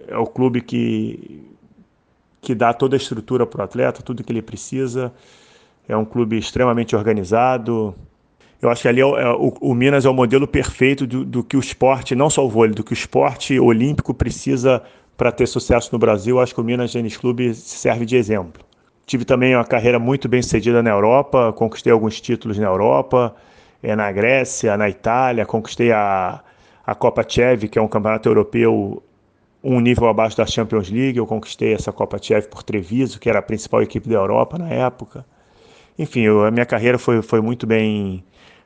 é 0.07 0.17
o 0.17 0.27
clube 0.27 0.61
que, 0.61 1.48
que 2.41 2.55
dá 2.55 2.73
toda 2.73 2.95
a 2.95 2.97
estrutura 2.97 3.45
para 3.45 3.61
o 3.61 3.63
atleta, 3.63 4.01
tudo 4.01 4.23
que 4.23 4.31
ele 4.31 4.41
precisa. 4.41 5.13
É 5.87 5.95
um 5.95 6.05
clube 6.05 6.37
extremamente 6.37 6.95
organizado, 6.95 7.95
eu 8.61 8.69
acho 8.69 8.81
que 8.81 8.87
ali 8.87 8.99
é 8.99 9.05
o, 9.05 9.17
é, 9.17 9.31
o, 9.31 9.53
o 9.61 9.73
Minas 9.73 10.05
é 10.05 10.09
o 10.09 10.13
modelo 10.13 10.47
perfeito 10.47 11.07
do, 11.07 11.23
do, 11.23 11.43
que 11.43 11.55
o 11.55 11.59
esporte, 11.59 12.13
não 12.13 12.29
só 12.29 12.45
o 12.45 12.49
vôlei, 12.49 12.73
do 12.73 12.83
que 12.83 12.91
o 12.91 12.93
esporte 12.93 13.57
olímpico 13.57 14.13
precisa 14.13 14.83
para 15.15 15.31
ter 15.31 15.47
sucesso 15.47 15.89
no 15.93 15.99
Brasil. 15.99 16.35
Eu 16.35 16.41
acho 16.41 16.53
que 16.53 16.59
o 16.59 16.63
Minas 16.63 16.91
Tênis 16.91 17.15
Clube 17.15 17.53
serve 17.53 18.05
de 18.05 18.17
exemplo. 18.17 18.63
Tive 19.05 19.23
também 19.23 19.55
uma 19.55 19.63
carreira 19.63 19.97
muito 19.97 20.27
bem 20.27 20.41
sucedida 20.41 20.83
na 20.83 20.89
Europa, 20.89 21.53
conquistei 21.53 21.91
alguns 21.91 22.19
títulos 22.19 22.57
na 22.57 22.67
Europa, 22.67 23.33
é, 23.81 23.95
na 23.95 24.11
Grécia, 24.11 24.75
na 24.77 24.89
Itália, 24.89 25.45
conquistei 25.45 25.91
a, 25.91 26.41
a 26.85 26.93
Copa 26.93 27.25
Chev, 27.27 27.69
que 27.69 27.79
é 27.79 27.81
um 27.81 27.87
campeonato 27.87 28.27
europeu 28.27 29.01
um 29.63 29.79
nível 29.79 30.07
abaixo 30.07 30.37
da 30.37 30.45
Champions 30.45 30.89
League. 30.89 31.17
Eu 31.17 31.25
conquistei 31.25 31.73
essa 31.73 31.91
Copa 31.91 32.17
Chev 32.21 32.47
por 32.47 32.63
Treviso, 32.63 33.19
que 33.19 33.29
era 33.29 33.39
a 33.39 33.41
principal 33.41 33.81
equipe 33.81 34.07
da 34.09 34.15
Europa 34.15 34.57
na 34.57 34.69
época. 34.69 35.25
enfim, 35.97 36.21
eu, 36.21 36.45
a 36.45 36.51
minha 36.51 36.65
carreira 36.65 36.97
foi, 36.97 37.21
foi 37.21 37.41
muito 37.41 37.67
bem 37.67 38.23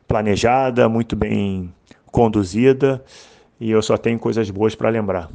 planejada, 0.08 0.88
muito 0.88 1.16
bem 1.16 1.74
conduzida 2.06 3.04
e 3.60 3.72
eu 3.72 3.82
só 3.82 3.98
tenho 3.98 4.20
coisas 4.20 4.50
boas 4.50 4.76
para 4.76 4.90
lembrar. 4.90 5.30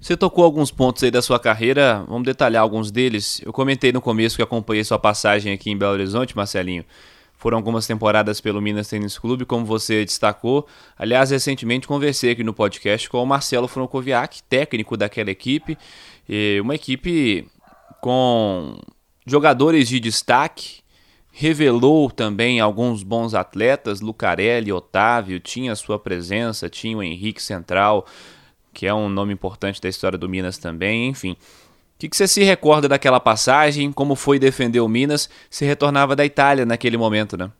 Você 0.00 0.16
tocou 0.16 0.44
alguns 0.44 0.70
pontos 0.70 1.02
aí 1.02 1.10
da 1.10 1.22
sua 1.22 1.38
carreira, 1.38 2.04
vamos 2.06 2.24
detalhar 2.24 2.62
alguns 2.62 2.90
deles. 2.90 3.40
Eu 3.42 3.52
comentei 3.52 3.90
no 3.90 4.02
começo 4.02 4.36
que 4.36 4.42
acompanhei 4.42 4.84
sua 4.84 4.98
passagem 4.98 5.52
aqui 5.52 5.70
em 5.70 5.78
Belo 5.78 5.92
Horizonte, 5.92 6.36
Marcelinho. 6.36 6.84
Foram 7.44 7.58
algumas 7.58 7.86
temporadas 7.86 8.40
pelo 8.40 8.58
Minas 8.58 8.88
Tênis 8.88 9.18
Clube, 9.18 9.44
como 9.44 9.66
você 9.66 10.02
destacou. 10.02 10.66
Aliás, 10.96 11.30
recentemente 11.30 11.86
conversei 11.86 12.30
aqui 12.30 12.42
no 12.42 12.54
podcast 12.54 13.06
com 13.10 13.22
o 13.22 13.26
Marcelo 13.26 13.68
Francoviac, 13.68 14.42
técnico 14.44 14.96
daquela 14.96 15.30
equipe. 15.30 15.76
uma 16.62 16.74
equipe 16.74 17.46
com 18.00 18.78
jogadores 19.26 19.88
de 19.88 20.00
destaque, 20.00 20.80
revelou 21.30 22.10
também 22.10 22.60
alguns 22.60 23.02
bons 23.02 23.34
atletas, 23.34 24.00
Lucarelli, 24.00 24.72
Otávio, 24.72 25.38
tinha 25.38 25.76
sua 25.76 25.98
presença, 25.98 26.70
tinha 26.70 26.96
o 26.96 27.02
Henrique 27.02 27.42
Central, 27.42 28.06
que 28.72 28.86
é 28.86 28.94
um 28.94 29.10
nome 29.10 29.34
importante 29.34 29.82
da 29.82 29.88
história 29.90 30.16
do 30.16 30.30
Minas 30.30 30.56
também, 30.56 31.08
enfim. 31.08 31.36
O 31.94 31.98
que, 31.98 32.08
que 32.08 32.16
você 32.16 32.26
se 32.26 32.42
recorda 32.42 32.88
daquela 32.88 33.20
passagem? 33.20 33.92
Como 33.92 34.16
foi 34.16 34.38
defender 34.38 34.80
o 34.80 34.88
Minas? 34.88 35.30
Se 35.48 35.64
retornava 35.64 36.16
da 36.16 36.24
Itália 36.24 36.66
naquele 36.66 36.96
momento, 36.96 37.36
né? 37.36 37.50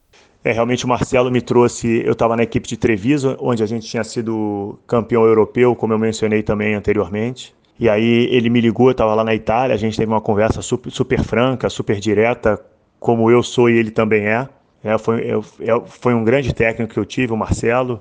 É, 0.42 0.52
realmente 0.52 0.84
o 0.84 0.88
Marcelo 0.88 1.30
me 1.30 1.40
trouxe. 1.40 2.02
Eu 2.04 2.12
estava 2.12 2.36
na 2.36 2.42
equipe 2.42 2.68
de 2.68 2.76
Treviso, 2.76 3.36
onde 3.40 3.62
a 3.62 3.66
gente 3.66 3.86
tinha 3.88 4.04
sido 4.04 4.78
campeão 4.86 5.24
europeu, 5.24 5.74
como 5.74 5.94
eu 5.94 5.98
mencionei 5.98 6.42
também 6.42 6.74
anteriormente. 6.74 7.54
E 7.78 7.88
aí 7.88 8.28
ele 8.30 8.50
me 8.50 8.60
ligou, 8.60 8.88
eu 8.88 8.92
estava 8.92 9.14
lá 9.14 9.24
na 9.24 9.34
Itália, 9.34 9.74
a 9.74 9.78
gente 9.78 9.96
teve 9.96 10.12
uma 10.12 10.20
conversa 10.20 10.62
super, 10.62 10.90
super 10.90 11.22
franca, 11.22 11.68
super 11.68 11.98
direta, 11.98 12.60
como 13.00 13.30
eu 13.30 13.42
sou 13.42 13.68
e 13.68 13.76
ele 13.76 13.90
também 13.90 14.26
é. 14.26 14.48
é 14.82 14.96
foi, 14.98 15.24
eu, 15.24 15.44
é, 15.60 15.80
foi 15.86 16.14
um 16.14 16.22
grande 16.22 16.54
técnico 16.54 16.92
que 16.92 17.00
eu 17.00 17.04
tive, 17.04 17.32
o 17.32 17.36
Marcelo. 17.36 18.00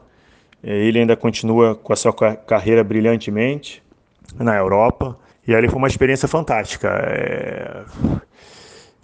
É, 0.62 0.76
ele 0.76 1.00
ainda 1.00 1.16
continua 1.16 1.76
com 1.76 1.94
a 1.94 1.96
sua 1.96 2.14
carreira 2.14 2.84
brilhantemente 2.84 3.82
na 4.38 4.56
Europa. 4.56 5.18
E 5.48 5.54
ali 5.54 5.68
foi 5.68 5.78
uma 5.78 5.88
experiência 5.88 6.28
fantástica. 6.28 6.90
É, 6.90 7.84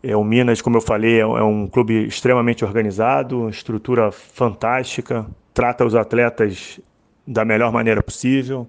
é 0.04 0.16
o 0.16 0.24
Minas, 0.24 0.62
como 0.62 0.78
eu 0.78 0.82
falei, 0.82 1.18
é, 1.18 1.22
é 1.22 1.44
um 1.44 1.68
clube 1.68 2.08
extremamente 2.08 2.64
organizado, 2.64 3.50
estrutura 3.50 4.12
fantástica, 4.12 5.26
trata 5.54 5.86
os 5.86 5.96
atletas 5.96 6.80
da 7.28 7.44
melhor 7.44 7.72
maneira 7.72 8.02
possível. 8.02 8.68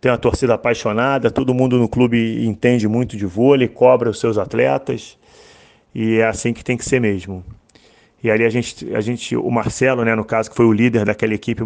Tem 0.00 0.10
uma 0.10 0.18
torcida 0.18 0.54
apaixonada, 0.54 1.30
todo 1.30 1.54
mundo 1.54 1.78
no 1.78 1.88
clube 1.88 2.44
entende 2.44 2.88
muito 2.88 3.16
de 3.16 3.26
vôlei, 3.26 3.68
cobra 3.68 4.10
os 4.10 4.18
seus 4.18 4.38
atletas 4.38 5.18
e 5.94 6.18
é 6.18 6.26
assim 6.26 6.52
que 6.52 6.64
tem 6.64 6.76
que 6.76 6.84
ser 6.84 7.00
mesmo. 7.00 7.44
E 8.22 8.30
ali 8.30 8.44
a 8.44 8.50
gente, 8.50 8.94
a 8.94 9.00
gente 9.00 9.36
o 9.36 9.50
Marcelo, 9.50 10.04
né, 10.04 10.14
no 10.14 10.24
caso, 10.24 10.50
que 10.50 10.56
foi 10.56 10.66
o 10.66 10.72
líder 10.72 11.04
daquela 11.04 11.34
equipe, 11.34 11.62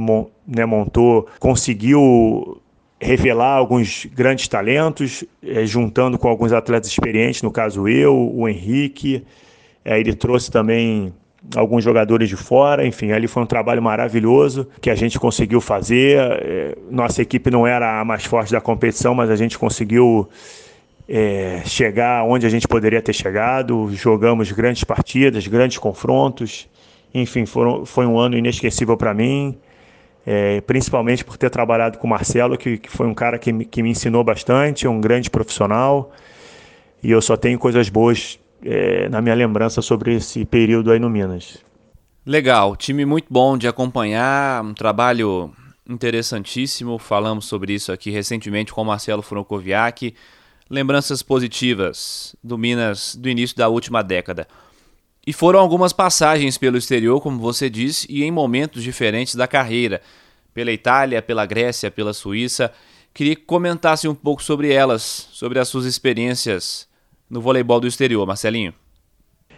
né, 0.46 0.64
montou, 0.64 1.28
conseguiu 1.40 2.60
revelar 3.00 3.56
alguns 3.56 4.06
grandes 4.06 4.48
talentos, 4.48 5.24
é, 5.42 5.66
juntando 5.66 6.18
com 6.18 6.28
alguns 6.28 6.52
atletas 6.52 6.88
experientes, 6.88 7.42
no 7.42 7.50
caso 7.50 7.88
eu, 7.88 8.14
o 8.14 8.48
Henrique, 8.48 9.24
é, 9.84 9.98
ele 9.98 10.14
trouxe 10.14 10.50
também 10.50 11.12
alguns 11.54 11.84
jogadores 11.84 12.28
de 12.28 12.36
fora, 12.36 12.86
enfim, 12.86 13.12
ali 13.12 13.26
foi 13.26 13.42
um 13.42 13.46
trabalho 13.46 13.82
maravilhoso 13.82 14.66
que 14.80 14.88
a 14.88 14.94
gente 14.94 15.18
conseguiu 15.18 15.60
fazer. 15.60 16.18
É, 16.18 16.78
nossa 16.90 17.20
equipe 17.20 17.50
não 17.50 17.66
era 17.66 18.00
a 18.00 18.04
mais 18.04 18.24
forte 18.24 18.52
da 18.52 18.60
competição, 18.60 19.14
mas 19.14 19.28
a 19.28 19.36
gente 19.36 19.58
conseguiu 19.58 20.28
é, 21.08 21.60
chegar 21.66 22.24
onde 22.24 22.46
a 22.46 22.48
gente 22.48 22.66
poderia 22.66 23.02
ter 23.02 23.12
chegado. 23.12 23.90
Jogamos 23.92 24.50
grandes 24.52 24.84
partidas, 24.84 25.46
grandes 25.46 25.76
confrontos. 25.76 26.66
Enfim, 27.12 27.44
foram, 27.44 27.84
foi 27.84 28.06
um 28.06 28.18
ano 28.18 28.36
inesquecível 28.36 28.96
para 28.96 29.12
mim, 29.12 29.56
é, 30.26 30.60
principalmente 30.62 31.24
por 31.24 31.36
ter 31.36 31.50
trabalhado 31.50 31.98
com 31.98 32.06
o 32.06 32.10
Marcelo, 32.10 32.56
que, 32.56 32.78
que 32.78 32.90
foi 32.90 33.06
um 33.06 33.14
cara 33.14 33.38
que, 33.38 33.52
me, 33.52 33.64
que 33.64 33.82
me 33.82 33.90
ensinou 33.90 34.24
bastante, 34.24 34.88
um 34.88 35.00
grande 35.00 35.30
profissional. 35.30 36.12
E 37.02 37.10
eu 37.10 37.20
só 37.20 37.36
tenho 37.36 37.58
coisas 37.58 37.88
boas 37.88 38.38
é, 38.64 39.08
na 39.08 39.20
minha 39.20 39.34
lembrança 39.34 39.82
sobre 39.82 40.14
esse 40.14 40.44
período 40.44 40.90
aí 40.90 40.98
no 40.98 41.10
Minas. 41.10 41.58
Legal, 42.24 42.74
time 42.74 43.04
muito 43.04 43.26
bom 43.28 43.58
de 43.58 43.68
acompanhar, 43.68 44.64
um 44.64 44.72
trabalho 44.72 45.52
interessantíssimo. 45.86 46.98
Falamos 46.98 47.44
sobre 47.44 47.74
isso 47.74 47.92
aqui 47.92 48.10
recentemente 48.10 48.72
com 48.72 48.80
o 48.80 48.84
Marcelo 48.84 49.20
Francoviac 49.20 50.14
lembranças 50.68 51.22
positivas 51.22 52.34
do 52.42 52.56
Minas 52.56 53.14
do 53.14 53.28
início 53.28 53.56
da 53.56 53.68
última 53.68 54.02
década. 54.02 54.48
E 55.26 55.32
foram 55.32 55.58
algumas 55.58 55.92
passagens 55.92 56.58
pelo 56.58 56.76
exterior, 56.76 57.20
como 57.20 57.38
você 57.38 57.70
disse, 57.70 58.06
e 58.10 58.22
em 58.22 58.30
momentos 58.30 58.82
diferentes 58.82 59.34
da 59.34 59.48
carreira, 59.48 60.02
pela 60.52 60.70
Itália, 60.70 61.22
pela 61.22 61.46
Grécia, 61.46 61.90
pela 61.90 62.12
Suíça. 62.12 62.70
Queria 63.12 63.34
que 63.34 63.42
comentasse 63.42 64.06
um 64.06 64.14
pouco 64.14 64.42
sobre 64.42 64.72
elas, 64.72 65.28
sobre 65.32 65.58
as 65.58 65.68
suas 65.68 65.86
experiências 65.86 66.88
no 67.30 67.40
voleibol 67.40 67.80
do 67.80 67.86
exterior, 67.86 68.26
Marcelinho. 68.26 68.74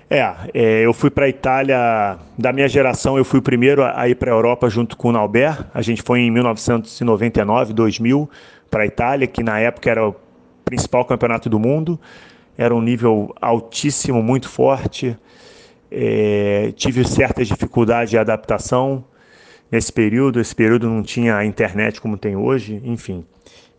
É, 0.09 0.21
é 0.55 0.87
eu 0.87 0.93
fui 0.93 1.11
para 1.11 1.25
a 1.25 1.29
Itália, 1.29 2.19
da 2.39 2.53
minha 2.53 2.69
geração, 2.69 3.19
eu 3.19 3.25
fui 3.25 3.41
o 3.41 3.43
primeiro 3.43 3.83
a 3.83 4.09
ir 4.09 4.15
para 4.15 4.31
a 4.31 4.35
Europa 4.35 4.71
junto 4.71 4.97
com 4.97 5.09
o 5.09 5.13
Nauber. 5.13 5.67
A 5.75 5.83
gente 5.83 6.01
foi 6.01 6.21
em 6.21 6.31
1999, 6.31 7.73
2000, 7.73 8.31
para 8.71 8.85
a 8.85 8.87
Itália, 8.87 9.27
que 9.27 9.43
na 9.43 9.59
época 9.59 9.91
era 9.91 10.15
principal 10.65 11.05
campeonato 11.05 11.49
do 11.49 11.59
mundo. 11.59 11.99
Era 12.57 12.75
um 12.75 12.81
nível 12.81 13.35
altíssimo, 13.41 14.23
muito 14.23 14.49
forte. 14.49 15.17
É, 15.91 16.73
tive 16.77 17.07
certas 17.07 17.49
dificuldades 17.49 18.11
de 18.11 18.19
adaptação 18.19 19.05
nesse 19.71 19.93
período. 19.93 20.41
Esse 20.41 20.55
período 20.55 20.89
não 20.89 21.03
tinha 21.03 21.45
internet 21.45 22.01
como 22.01 22.17
tem 22.17 22.37
hoje, 22.37 22.81
enfim, 22.85 23.25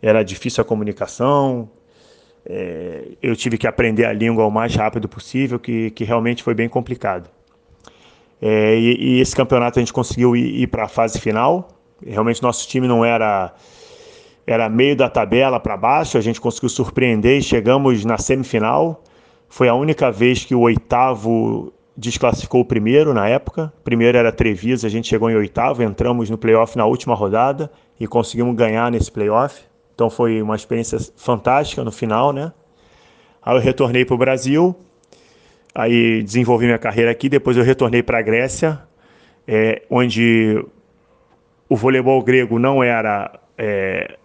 era 0.00 0.22
difícil 0.22 0.62
a 0.62 0.64
comunicação. 0.64 1.70
É, 2.46 3.08
eu 3.22 3.36
tive 3.36 3.58
que 3.58 3.66
aprender 3.66 4.04
a 4.04 4.12
língua 4.12 4.46
o 4.46 4.50
mais 4.50 4.74
rápido 4.74 5.08
possível, 5.08 5.58
que, 5.58 5.90
que 5.90 6.04
realmente 6.04 6.42
foi 6.42 6.54
bem 6.54 6.68
complicado. 6.68 7.28
É, 8.40 8.78
e, 8.78 9.16
e, 9.16 9.20
esse 9.20 9.34
campeonato 9.34 9.78
a 9.78 9.82
gente 9.82 9.92
conseguiu 9.92 10.36
ir, 10.36 10.62
ir 10.62 10.66
para 10.68 10.84
a 10.84 10.88
fase 10.88 11.20
final. 11.20 11.68
Realmente 12.06 12.42
nosso 12.42 12.66
time 12.68 12.86
não 12.86 13.04
era 13.04 13.52
era 14.46 14.66
meio 14.66 14.96
da 14.96 15.10
tabela 15.10 15.60
para 15.60 15.76
baixo, 15.76 16.16
a 16.16 16.22
gente 16.22 16.40
conseguiu 16.40 16.70
surpreender 16.70 17.38
e 17.38 17.42
chegamos 17.42 18.02
na 18.06 18.16
semifinal. 18.16 19.04
Foi 19.46 19.68
a 19.68 19.74
única 19.74 20.10
vez 20.10 20.42
que 20.42 20.54
o 20.54 20.60
oitavo 20.60 21.70
desclassificou 21.98 22.60
o 22.60 22.64
primeiro 22.64 23.12
na 23.12 23.28
época. 23.28 23.72
Primeiro 23.82 24.16
era 24.16 24.30
Treviso, 24.30 24.86
a 24.86 24.88
gente 24.88 25.08
chegou 25.08 25.28
em 25.28 25.34
oitavo, 25.34 25.82
entramos 25.82 26.30
no 26.30 26.38
playoff 26.38 26.78
na 26.78 26.86
última 26.86 27.12
rodada 27.12 27.68
e 27.98 28.06
conseguimos 28.06 28.54
ganhar 28.54 28.88
nesse 28.92 29.10
playoff. 29.10 29.60
Então 29.94 30.08
foi 30.08 30.40
uma 30.40 30.54
experiência 30.54 30.96
fantástica 31.16 31.82
no 31.82 31.90
final, 31.90 32.32
né? 32.32 32.52
Aí 33.42 33.56
eu 33.56 33.60
retornei 33.60 34.04
para 34.04 34.14
o 34.14 34.18
Brasil, 34.18 34.76
aí 35.74 36.22
desenvolvi 36.22 36.66
minha 36.66 36.78
carreira 36.78 37.10
aqui, 37.10 37.28
depois 37.28 37.56
eu 37.56 37.64
retornei 37.64 38.00
para 38.00 38.18
a 38.18 38.22
Grécia, 38.22 38.80
é, 39.46 39.82
onde 39.90 40.64
o 41.68 41.74
voleibol 41.74 42.22
grego 42.22 42.60
não 42.60 42.82
era 42.82 43.40
é, 43.56 44.16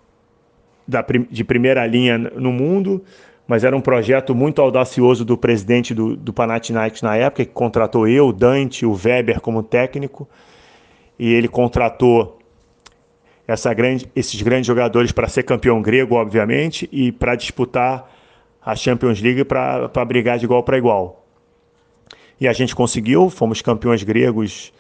da, 0.88 1.03
de 1.30 1.44
primeira 1.44 1.88
linha 1.88 2.20
no 2.20 2.51
mundo, 2.51 3.03
mas 3.53 3.63
era 3.63 3.77
um 3.77 3.81
projeto 3.81 4.33
muito 4.33 4.60
audacioso 4.63 5.24
do 5.24 5.38
presidente 5.38 5.93
do, 5.93 6.17
do 6.17 6.33
Panathinaikos 6.33 7.03
na 7.03 7.15
época, 7.15 7.45
que 7.45 7.51
contratou 7.51 8.07
eu, 8.07 8.33
Dante, 8.33 8.83
o 8.83 8.93
Weber 8.93 9.39
como 9.41 9.62
técnico, 9.62 10.27
e 11.19 11.31
ele 11.31 11.48
contratou 11.48 12.39
grande, 13.75 14.10
esses 14.15 14.41
grandes 14.41 14.65
jogadores 14.65 15.12
para 15.12 15.27
ser 15.27 15.43
campeão 15.43 15.83
grego, 15.83 16.15
obviamente, 16.15 16.89
e 16.91 17.12
para 17.12 17.36
disputar 17.36 18.12
a 18.60 18.75
Champions 18.75 19.22
League 19.22 19.43
para 19.43 20.03
brigar 20.03 20.39
de 20.39 20.45
igual 20.45 20.63
para 20.63 20.75
igual. 20.75 21.24
E 22.41 22.48
a 22.48 22.53
gente 22.53 22.75
conseguiu, 22.75 23.29
fomos 23.29 23.62
campeões 23.62 24.01
gregos 24.01 24.74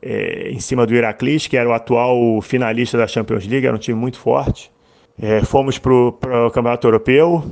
é, 0.00 0.48
em 0.50 0.60
cima 0.60 0.86
do 0.86 0.94
Heracles, 0.94 1.46
que 1.46 1.58
era 1.58 1.68
o 1.68 1.74
atual 1.74 2.40
finalista 2.40 2.96
da 2.96 3.06
Champions 3.06 3.46
League, 3.46 3.66
era 3.66 3.76
um 3.76 3.78
time 3.78 4.00
muito 4.00 4.18
forte. 4.18 4.72
É, 5.20 5.42
fomos 5.42 5.78
para 5.78 5.92
o 5.92 6.50
Campeonato 6.50 6.86
Europeu, 6.86 7.44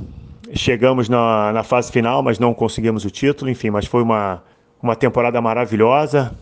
chegamos 0.53 1.09
na, 1.09 1.51
na 1.51 1.63
fase 1.63 1.91
final, 1.91 2.21
mas 2.21 2.39
não 2.39 2.53
conseguimos 2.53 3.05
o 3.05 3.09
título, 3.09 3.49
enfim, 3.49 3.69
mas 3.69 3.85
foi 3.85 4.01
uma, 4.01 4.43
uma 4.81 4.95
temporada 4.95 5.41
maravilhosa. 5.41 6.37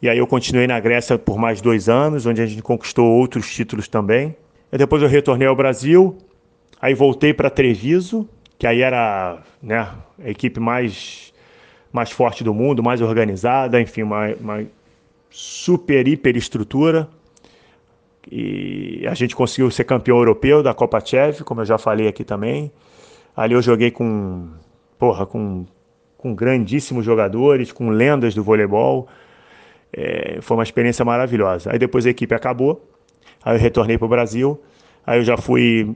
E 0.00 0.08
aí 0.08 0.18
eu 0.18 0.26
continuei 0.26 0.66
na 0.66 0.78
Grécia 0.78 1.18
por 1.18 1.38
mais 1.38 1.60
dois 1.60 1.88
anos, 1.88 2.24
onde 2.24 2.40
a 2.40 2.46
gente 2.46 2.62
conquistou 2.62 3.06
outros 3.06 3.52
títulos 3.52 3.88
também. 3.88 4.36
E 4.72 4.78
depois 4.78 5.02
eu 5.02 5.08
retornei 5.08 5.48
ao 5.48 5.56
Brasil, 5.56 6.16
aí 6.80 6.94
voltei 6.94 7.34
para 7.34 7.50
Treviso, 7.50 8.28
que 8.58 8.66
aí 8.66 8.80
era 8.80 9.38
né, 9.62 9.88
a 10.22 10.30
equipe 10.30 10.60
mais, 10.60 11.32
mais 11.92 12.10
forte 12.10 12.44
do 12.44 12.54
mundo, 12.54 12.82
mais 12.82 13.00
organizada, 13.00 13.80
enfim, 13.80 14.02
uma, 14.02 14.28
uma 14.34 14.64
super, 15.30 16.06
hiper 16.06 16.36
estrutura. 16.36 17.08
E 18.30 19.04
a 19.08 19.14
gente 19.14 19.34
conseguiu 19.34 19.70
ser 19.70 19.84
campeão 19.84 20.18
europeu 20.18 20.62
da 20.62 20.74
Copa 20.74 21.00
Chev, 21.00 21.42
como 21.42 21.62
eu 21.62 21.64
já 21.64 21.78
falei 21.78 22.06
aqui 22.06 22.22
também. 22.22 22.70
Ali 23.38 23.54
eu 23.54 23.62
joguei 23.62 23.90
com, 23.90 24.48
porra, 24.98 25.24
com 25.24 25.64
com 26.18 26.34
grandíssimos 26.34 27.04
jogadores, 27.04 27.70
com 27.70 27.88
lendas 27.88 28.34
do 28.34 28.42
voleibol. 28.42 29.06
É, 29.92 30.38
foi 30.42 30.56
uma 30.56 30.64
experiência 30.64 31.04
maravilhosa. 31.04 31.72
Aí 31.72 31.78
depois 31.78 32.04
a 32.04 32.10
equipe 32.10 32.34
acabou, 32.34 32.84
aí 33.42 33.56
eu 33.56 33.60
retornei 33.60 33.96
para 33.96 34.04
o 34.04 34.08
Brasil, 34.08 34.60
aí 35.06 35.20
eu 35.20 35.24
já 35.24 35.38
fui 35.38 35.94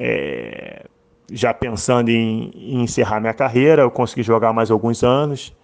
é, 0.00 0.84
já 1.30 1.54
pensando 1.54 2.08
em, 2.08 2.50
em, 2.56 2.82
encerrar 2.82 3.20
minha 3.20 3.34
carreira, 3.34 3.82
eu 3.82 3.90
consegui 3.90 4.24
jogar 4.24 4.52
mais 4.52 4.70
alguns 4.70 5.04
anos. 5.04 5.54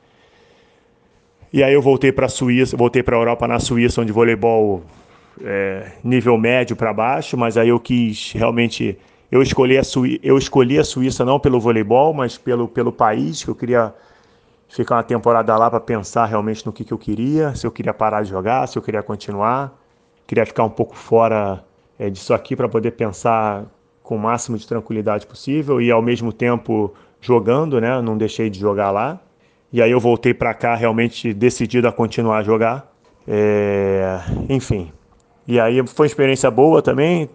E 1.52 1.64
aí 1.64 1.72
eu 1.72 1.82
voltei 1.82 2.12
para 2.12 2.26
a 2.26 2.28
Suíça, 2.28 2.76
voltei 2.76 3.02
para 3.02 3.16
a 3.16 3.18
Europa 3.18 3.48
na 3.48 3.58
Suíça, 3.58 4.00
onde 4.00 4.12
voleibol 4.12 4.84
é, 5.42 5.92
nível 6.04 6.36
médio 6.36 6.76
para 6.76 6.92
baixo, 6.92 7.36
mas 7.36 7.56
aí 7.56 7.70
eu 7.70 7.80
quis 7.80 8.32
realmente 8.32 8.96
eu 9.34 9.42
escolhi, 9.42 9.76
a 9.76 9.82
eu 10.22 10.38
escolhi 10.38 10.78
a 10.78 10.84
Suíça 10.84 11.24
não 11.24 11.40
pelo 11.40 11.58
voleibol, 11.58 12.14
mas 12.14 12.38
pelo, 12.38 12.68
pelo 12.68 12.92
país, 12.92 13.42
que 13.42 13.50
eu 13.50 13.54
queria 13.56 13.92
ficar 14.68 14.94
uma 14.94 15.02
temporada 15.02 15.56
lá 15.56 15.68
para 15.68 15.80
pensar 15.80 16.26
realmente 16.26 16.64
no 16.64 16.72
que, 16.72 16.84
que 16.84 16.92
eu 16.92 16.98
queria, 16.98 17.52
se 17.52 17.66
eu 17.66 17.72
queria 17.72 17.92
parar 17.92 18.22
de 18.22 18.30
jogar, 18.30 18.68
se 18.68 18.78
eu 18.78 18.82
queria 18.82 19.02
continuar. 19.02 19.76
Queria 20.24 20.46
ficar 20.46 20.62
um 20.62 20.70
pouco 20.70 20.94
fora 20.94 21.64
é, 21.98 22.08
disso 22.08 22.32
aqui 22.32 22.54
para 22.54 22.68
poder 22.68 22.92
pensar 22.92 23.64
com 24.04 24.14
o 24.14 24.18
máximo 24.20 24.56
de 24.56 24.68
tranquilidade 24.68 25.26
possível 25.26 25.80
e 25.80 25.90
ao 25.90 26.00
mesmo 26.00 26.32
tempo 26.32 26.94
jogando, 27.20 27.80
né? 27.80 28.00
Não 28.00 28.16
deixei 28.16 28.48
de 28.48 28.60
jogar 28.60 28.92
lá. 28.92 29.18
E 29.72 29.82
aí 29.82 29.90
eu 29.90 29.98
voltei 29.98 30.32
para 30.32 30.54
cá 30.54 30.76
realmente 30.76 31.34
decidido 31.34 31.88
a 31.88 31.92
continuar 31.92 32.38
a 32.38 32.42
jogar. 32.44 32.88
É... 33.26 34.20
Enfim. 34.48 34.92
E 35.44 35.58
aí 35.58 35.84
foi 35.88 36.04
uma 36.04 36.06
experiência 36.06 36.52
boa 36.52 36.80
também 36.80 37.28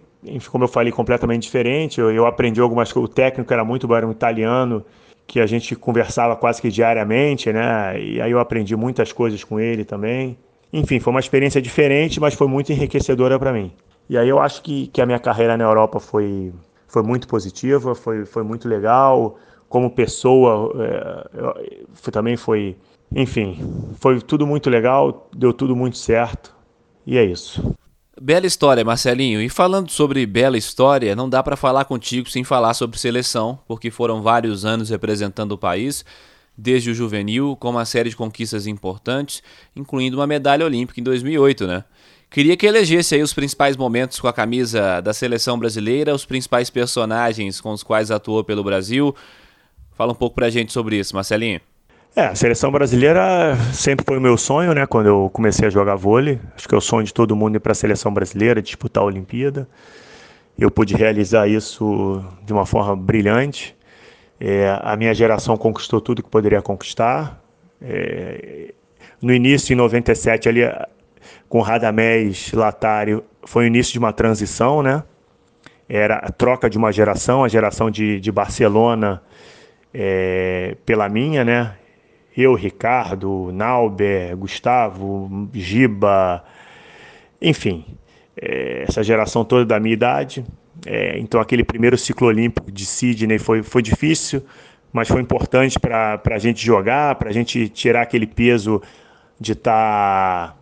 como 0.50 0.64
eu 0.64 0.68
falei, 0.68 0.92
completamente 0.92 1.42
diferente. 1.42 2.00
Eu, 2.00 2.10
eu 2.10 2.26
aprendi 2.26 2.60
algumas 2.60 2.92
coisas. 2.92 3.10
O 3.10 3.12
técnico 3.12 3.52
era 3.52 3.64
muito 3.64 3.86
bom, 3.88 3.94
era 3.94 4.06
um 4.06 4.12
italiano 4.12 4.84
que 5.26 5.40
a 5.40 5.46
gente 5.46 5.76
conversava 5.76 6.34
quase 6.34 6.60
que 6.60 6.68
diariamente, 6.68 7.52
né? 7.52 8.00
E 8.00 8.20
aí 8.20 8.30
eu 8.30 8.40
aprendi 8.40 8.74
muitas 8.74 9.12
coisas 9.12 9.44
com 9.44 9.60
ele 9.60 9.84
também. 9.84 10.36
Enfim, 10.72 11.00
foi 11.00 11.12
uma 11.12 11.20
experiência 11.20 11.62
diferente, 11.62 12.20
mas 12.20 12.34
foi 12.34 12.48
muito 12.48 12.72
enriquecedora 12.72 13.38
para 13.38 13.52
mim. 13.52 13.72
E 14.08 14.18
aí 14.18 14.28
eu 14.28 14.40
acho 14.40 14.62
que, 14.62 14.88
que 14.88 15.00
a 15.00 15.06
minha 15.06 15.20
carreira 15.20 15.56
na 15.56 15.64
Europa 15.64 16.00
foi, 16.00 16.52
foi 16.88 17.02
muito 17.02 17.28
positiva, 17.28 17.94
foi, 17.94 18.24
foi 18.24 18.42
muito 18.42 18.68
legal. 18.68 19.38
Como 19.68 19.88
pessoa, 19.88 20.72
é, 20.84 21.84
foi, 21.92 22.12
também 22.12 22.36
foi. 22.36 22.76
Enfim, 23.14 23.56
foi 24.00 24.20
tudo 24.20 24.46
muito 24.46 24.68
legal, 24.68 25.28
deu 25.32 25.52
tudo 25.52 25.76
muito 25.76 25.96
certo. 25.96 26.52
E 27.06 27.16
é 27.16 27.24
isso. 27.24 27.72
Bela 28.22 28.46
história, 28.46 28.84
Marcelinho. 28.84 29.40
E 29.40 29.48
falando 29.48 29.90
sobre 29.90 30.26
bela 30.26 30.58
história, 30.58 31.16
não 31.16 31.26
dá 31.26 31.42
para 31.42 31.56
falar 31.56 31.86
contigo 31.86 32.28
sem 32.28 32.44
falar 32.44 32.74
sobre 32.74 32.98
seleção, 32.98 33.58
porque 33.66 33.90
foram 33.90 34.20
vários 34.20 34.62
anos 34.66 34.90
representando 34.90 35.52
o 35.52 35.58
país, 35.58 36.04
desde 36.54 36.90
o 36.90 36.94
juvenil, 36.94 37.56
com 37.58 37.70
uma 37.70 37.86
série 37.86 38.10
de 38.10 38.16
conquistas 38.16 38.66
importantes, 38.66 39.42
incluindo 39.74 40.18
uma 40.18 40.26
medalha 40.26 40.66
olímpica 40.66 41.00
em 41.00 41.02
2008, 41.02 41.66
né? 41.66 41.82
Queria 42.28 42.58
que 42.58 42.66
elegesse 42.66 43.14
aí 43.14 43.22
os 43.22 43.32
principais 43.32 43.74
momentos 43.74 44.20
com 44.20 44.28
a 44.28 44.34
camisa 44.34 45.00
da 45.00 45.14
seleção 45.14 45.58
brasileira, 45.58 46.14
os 46.14 46.26
principais 46.26 46.68
personagens 46.68 47.58
com 47.58 47.72
os 47.72 47.82
quais 47.82 48.10
atuou 48.10 48.44
pelo 48.44 48.62
Brasil. 48.62 49.16
Fala 49.92 50.12
um 50.12 50.14
pouco 50.14 50.36
pra 50.36 50.50
gente 50.50 50.74
sobre 50.74 50.98
isso, 50.98 51.16
Marcelinho. 51.16 51.62
É, 52.14 52.22
a 52.22 52.34
seleção 52.34 52.72
brasileira 52.72 53.56
sempre 53.72 54.04
foi 54.04 54.18
o 54.18 54.20
meu 54.20 54.36
sonho, 54.36 54.74
né? 54.74 54.84
Quando 54.84 55.06
eu 55.06 55.30
comecei 55.32 55.68
a 55.68 55.70
jogar 55.70 55.94
vôlei. 55.94 56.40
Acho 56.56 56.68
que 56.68 56.74
é 56.74 56.78
o 56.78 56.80
sonho 56.80 57.04
de 57.04 57.14
todo 57.14 57.36
mundo 57.36 57.56
ir 57.56 57.60
para 57.60 57.70
a 57.70 57.74
seleção 57.74 58.12
brasileira, 58.12 58.60
disputar 58.60 59.04
a 59.04 59.06
Olimpíada. 59.06 59.68
Eu 60.58 60.70
pude 60.70 60.94
realizar 60.96 61.46
isso 61.46 62.24
de 62.44 62.52
uma 62.52 62.66
forma 62.66 62.96
brilhante. 62.96 63.76
É, 64.40 64.76
a 64.82 64.96
minha 64.96 65.14
geração 65.14 65.56
conquistou 65.56 66.00
tudo 66.00 66.22
que 66.22 66.28
poderia 66.28 66.60
conquistar. 66.60 67.40
É, 67.80 68.74
no 69.22 69.32
início, 69.32 69.72
em 69.72 69.76
97, 69.76 70.48
ali, 70.48 70.62
com 71.48 71.60
Radamés, 71.60 72.52
Latário, 72.52 73.22
foi 73.44 73.64
o 73.64 73.66
início 73.68 73.92
de 73.92 73.98
uma 74.00 74.12
transição, 74.12 74.82
né? 74.82 75.04
Era 75.88 76.16
a 76.16 76.32
troca 76.32 76.68
de 76.68 76.76
uma 76.76 76.90
geração, 76.90 77.44
a 77.44 77.48
geração 77.48 77.88
de, 77.88 78.18
de 78.18 78.32
Barcelona 78.32 79.22
é, 79.94 80.76
pela 80.84 81.08
minha, 81.08 81.44
né? 81.44 81.74
Eu, 82.36 82.54
Ricardo, 82.54 83.50
Nauber, 83.52 84.36
Gustavo, 84.36 85.48
Giba, 85.52 86.44
enfim, 87.40 87.84
é, 88.40 88.84
essa 88.88 89.02
geração 89.02 89.44
toda 89.44 89.64
da 89.64 89.80
minha 89.80 89.94
idade. 89.94 90.44
É, 90.86 91.18
então, 91.18 91.40
aquele 91.40 91.64
primeiro 91.64 91.98
ciclo 91.98 92.28
olímpico 92.28 92.70
de 92.70 92.86
Sydney 92.86 93.38
foi, 93.38 93.62
foi 93.62 93.82
difícil, 93.82 94.42
mas 94.92 95.08
foi 95.08 95.20
importante 95.20 95.78
para 95.78 96.20
a 96.24 96.38
gente 96.38 96.64
jogar, 96.64 97.16
para 97.16 97.30
a 97.30 97.32
gente 97.32 97.68
tirar 97.68 98.02
aquele 98.02 98.26
peso 98.26 98.80
de 99.38 99.52
estar 99.52 100.48
tá, 100.48 100.56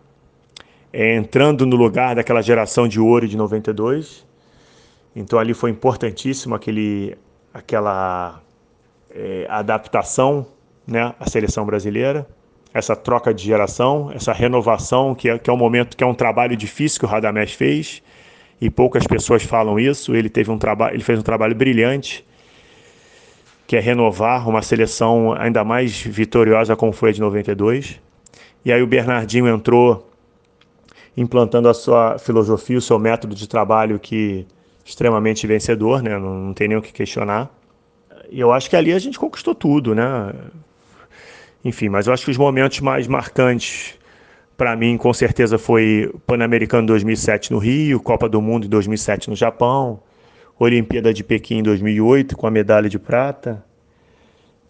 é, 0.91 1.15
entrando 1.15 1.65
no 1.65 1.75
lugar 1.75 2.15
daquela 2.15 2.41
geração 2.41 2.87
de 2.87 2.99
ouro 2.99 3.27
de 3.27 3.37
92. 3.37 4.25
Então, 5.15 5.37
ali 5.37 5.53
foi 5.53 5.69
importantíssimo 5.69 6.55
aquele, 6.55 7.17
aquela 7.53 8.41
é, 9.11 9.45
adaptação 9.49 10.45
né, 10.89 11.13
a 11.19 11.29
seleção 11.29 11.65
brasileira, 11.65 12.27
essa 12.73 12.95
troca 12.95 13.33
de 13.33 13.43
geração, 13.43 14.11
essa 14.13 14.31
renovação, 14.31 15.15
que 15.15 15.29
é, 15.29 15.37
que 15.37 15.49
é 15.49 15.53
um 15.53 15.57
momento, 15.57 15.95
que 15.95 16.03
é 16.03 16.07
um 16.07 16.13
trabalho 16.13 16.55
difícil 16.55 16.99
que 16.99 17.05
o 17.05 17.09
Radamés 17.09 17.53
fez, 17.53 18.01
e 18.61 18.69
poucas 18.69 19.07
pessoas 19.07 19.43
falam 19.43 19.79
isso. 19.79 20.15
Ele 20.15 20.29
teve 20.29 20.51
um 20.51 20.57
trabalho, 20.57 20.95
ele 20.95 21.03
fez 21.03 21.17
um 21.17 21.23
trabalho 21.23 21.55
brilhante, 21.55 22.25
que 23.65 23.75
é 23.75 23.79
renovar 23.79 24.47
uma 24.49 24.61
seleção 24.61 25.33
ainda 25.33 25.63
mais 25.63 26.01
vitoriosa 26.01 26.75
como 26.75 26.91
foi 26.91 27.09
a 27.09 27.13
de 27.13 27.21
92. 27.21 27.99
E 28.65 28.71
aí 28.71 28.81
o 28.81 28.87
Bernardinho 28.87 29.47
entrou 29.47 30.09
implantando 31.15 31.69
a 31.69 31.73
sua 31.73 32.17
filosofia, 32.17 32.77
o 32.77 32.81
seu 32.81 32.99
método 32.99 33.35
de 33.35 33.47
trabalho 33.47 33.99
que 33.99 34.45
extremamente 34.83 35.45
vencedor, 35.45 36.01
né? 36.01 36.17
Não, 36.17 36.33
não 36.35 36.53
tem 36.53 36.67
nem 36.67 36.77
o 36.77 36.81
que 36.81 36.91
questionar. 36.91 37.49
E 38.31 38.39
eu 38.39 38.51
acho 38.51 38.69
que 38.69 38.75
ali 38.75 38.93
a 38.93 38.99
gente 38.99 39.19
conquistou 39.19 39.55
tudo, 39.55 39.95
né? 39.95 40.33
Enfim, 41.63 41.89
mas 41.89 42.07
eu 42.07 42.13
acho 42.13 42.25
que 42.25 42.31
os 42.31 42.37
momentos 42.37 42.79
mais 42.79 43.07
marcantes 43.07 43.99
para 44.59 44.75
mim, 44.75 44.97
com 44.97 45.13
certeza, 45.13 45.57
foi 45.57 46.13
Pan-Americano 46.27 46.85
2007 46.85 47.53
no 47.53 47.59
Rio, 47.59 47.97
Copa 47.97 48.27
do 48.27 48.41
Mundo 48.41 48.65
em 48.65 48.69
2007 48.69 49.29
no 49.29 49.35
Japão, 49.35 50.01
Olimpíada 50.59 51.13
de 51.13 51.23
Pequim 51.23 51.59
em 51.59 51.63
2008 51.63 52.35
com 52.35 52.45
a 52.45 52.51
medalha 52.51 52.89
de 52.89 52.99
prata. 52.99 53.63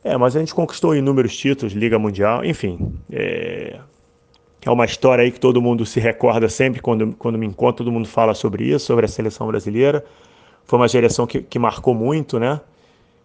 É, 0.04 0.16
mas 0.16 0.36
a 0.36 0.40
gente 0.40 0.54
conquistou 0.54 0.96
inúmeros 0.96 1.36
títulos, 1.36 1.74
Liga 1.74 1.98
Mundial, 1.98 2.46
enfim. 2.46 2.94
É, 3.12 3.80
é 4.64 4.70
uma 4.70 4.86
história 4.86 5.24
aí 5.24 5.32
que 5.32 5.40
todo 5.40 5.60
mundo 5.60 5.84
se 5.88 6.00
recorda 6.00 6.48
sempre 6.48 6.82
quando, 6.82 7.16
quando 7.18 7.40
me 7.40 7.48
encontra, 7.48 7.84
todo 7.84 7.92
mundo 7.92 8.08
fala 8.08 8.36
sobre 8.36 8.66
isso, 8.66 8.86
sobre 8.86 9.06
a 9.06 9.08
seleção 9.08 9.48
brasileira. 9.48 10.06
Foi 10.66 10.78
uma 10.78 10.88
geração 10.88 11.26
que, 11.26 11.42
que 11.42 11.58
marcou 11.58 11.96
muito, 11.96 12.40
né? 12.40 12.62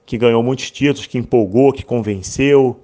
Que 0.07 0.16
ganhou 0.16 0.42
muitos 0.42 0.70
títulos, 0.70 1.07
que 1.07 1.18
empolgou, 1.18 1.74
que 1.74 1.85
convenceu, 1.85 2.81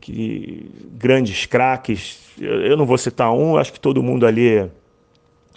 que 0.00 0.70
grandes 0.92 1.46
craques, 1.46 2.18
eu 2.38 2.76
não 2.76 2.86
vou 2.86 2.98
citar 2.98 3.32
um, 3.32 3.56
acho 3.56 3.72
que 3.72 3.80
todo 3.80 4.02
mundo 4.02 4.26
ali 4.26 4.70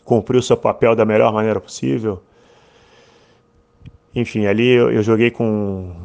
cumpriu 0.04 0.42
seu 0.42 0.58
papel 0.58 0.96
da 0.96 1.06
melhor 1.06 1.32
maneira 1.34 1.60
possível. 1.60 2.22
Enfim, 4.14 4.46
ali 4.46 4.68
eu, 4.68 4.92
eu 4.92 5.02
joguei 5.02 5.32
com, 5.32 5.96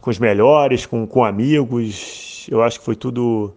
com 0.00 0.10
os 0.10 0.18
melhores, 0.18 0.84
com, 0.84 1.06
com 1.06 1.24
amigos. 1.24 2.46
Eu 2.50 2.62
acho 2.62 2.78
que 2.78 2.84
foi 2.84 2.94
tudo, 2.96 3.54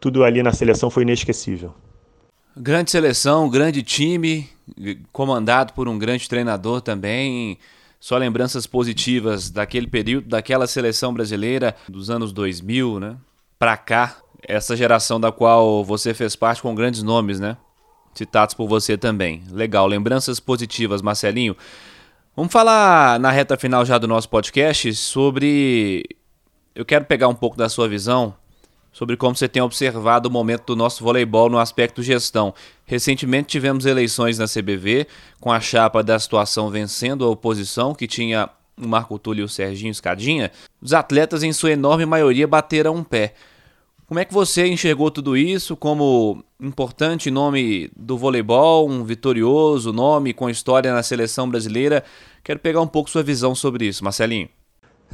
tudo 0.00 0.24
ali 0.24 0.42
na 0.42 0.52
seleção 0.52 0.90
foi 0.90 1.04
inesquecível. 1.04 1.72
Grande 2.56 2.90
seleção, 2.90 3.48
grande 3.48 3.82
time, 3.82 4.48
comandado 5.12 5.72
por 5.72 5.88
um 5.88 5.98
grande 5.98 6.28
treinador 6.28 6.80
também. 6.80 7.58
Só 8.00 8.18
lembranças 8.18 8.66
positivas 8.66 9.50
daquele 9.50 9.86
período, 9.86 10.28
daquela 10.28 10.66
seleção 10.66 11.14
brasileira 11.14 11.74
dos 11.88 12.10
anos 12.10 12.32
2000, 12.32 13.00
né? 13.00 13.16
Para 13.64 13.78
cá, 13.78 14.16
essa 14.46 14.76
geração 14.76 15.18
da 15.18 15.32
qual 15.32 15.82
você 15.82 16.12
fez 16.12 16.36
parte 16.36 16.60
com 16.60 16.74
grandes 16.74 17.02
nomes, 17.02 17.40
né? 17.40 17.56
Citados 18.12 18.54
por 18.54 18.68
você 18.68 18.94
também. 18.98 19.42
Legal, 19.50 19.86
lembranças 19.86 20.38
positivas, 20.38 21.00
Marcelinho. 21.00 21.56
Vamos 22.36 22.52
falar 22.52 23.18
na 23.18 23.30
reta 23.30 23.56
final 23.56 23.82
já 23.86 23.96
do 23.96 24.06
nosso 24.06 24.28
podcast 24.28 24.94
sobre. 24.96 26.04
Eu 26.74 26.84
quero 26.84 27.06
pegar 27.06 27.26
um 27.26 27.34
pouco 27.34 27.56
da 27.56 27.70
sua 27.70 27.88
visão 27.88 28.34
sobre 28.92 29.16
como 29.16 29.34
você 29.34 29.48
tem 29.48 29.62
observado 29.62 30.28
o 30.28 30.32
momento 30.32 30.66
do 30.66 30.76
nosso 30.76 31.02
voleibol 31.02 31.48
no 31.48 31.58
aspecto 31.58 32.02
gestão. 32.02 32.52
Recentemente 32.84 33.48
tivemos 33.48 33.86
eleições 33.86 34.38
na 34.38 34.44
CBV, 34.44 35.06
com 35.40 35.50
a 35.50 35.58
chapa 35.58 36.02
da 36.02 36.18
situação 36.18 36.68
vencendo 36.68 37.24
a 37.24 37.30
oposição, 37.30 37.94
que 37.94 38.06
tinha 38.06 38.50
o 38.76 38.86
Marco 38.86 39.18
Túlio 39.18 39.40
e 39.40 39.46
o 39.46 39.48
Serginho 39.48 39.90
Escadinha. 39.90 40.52
Os 40.82 40.92
atletas, 40.92 41.42
em 41.42 41.50
sua 41.50 41.72
enorme 41.72 42.04
maioria, 42.04 42.46
bateram 42.46 42.94
um 42.94 43.02
pé. 43.02 43.32
Como 44.06 44.20
é 44.20 44.24
que 44.24 44.34
você 44.34 44.66
enxergou 44.66 45.10
tudo 45.10 45.34
isso 45.34 45.76
como 45.76 46.44
importante 46.60 47.30
nome 47.30 47.90
do 47.96 48.18
voleibol, 48.18 48.88
um 48.88 49.02
vitorioso 49.02 49.92
nome 49.92 50.34
com 50.34 50.50
história 50.50 50.92
na 50.92 51.02
seleção 51.02 51.48
brasileira? 51.48 52.04
Quero 52.42 52.58
pegar 52.58 52.82
um 52.82 52.86
pouco 52.86 53.08
sua 53.08 53.22
visão 53.22 53.54
sobre 53.54 53.86
isso, 53.86 54.04
Marcelinho. 54.04 54.48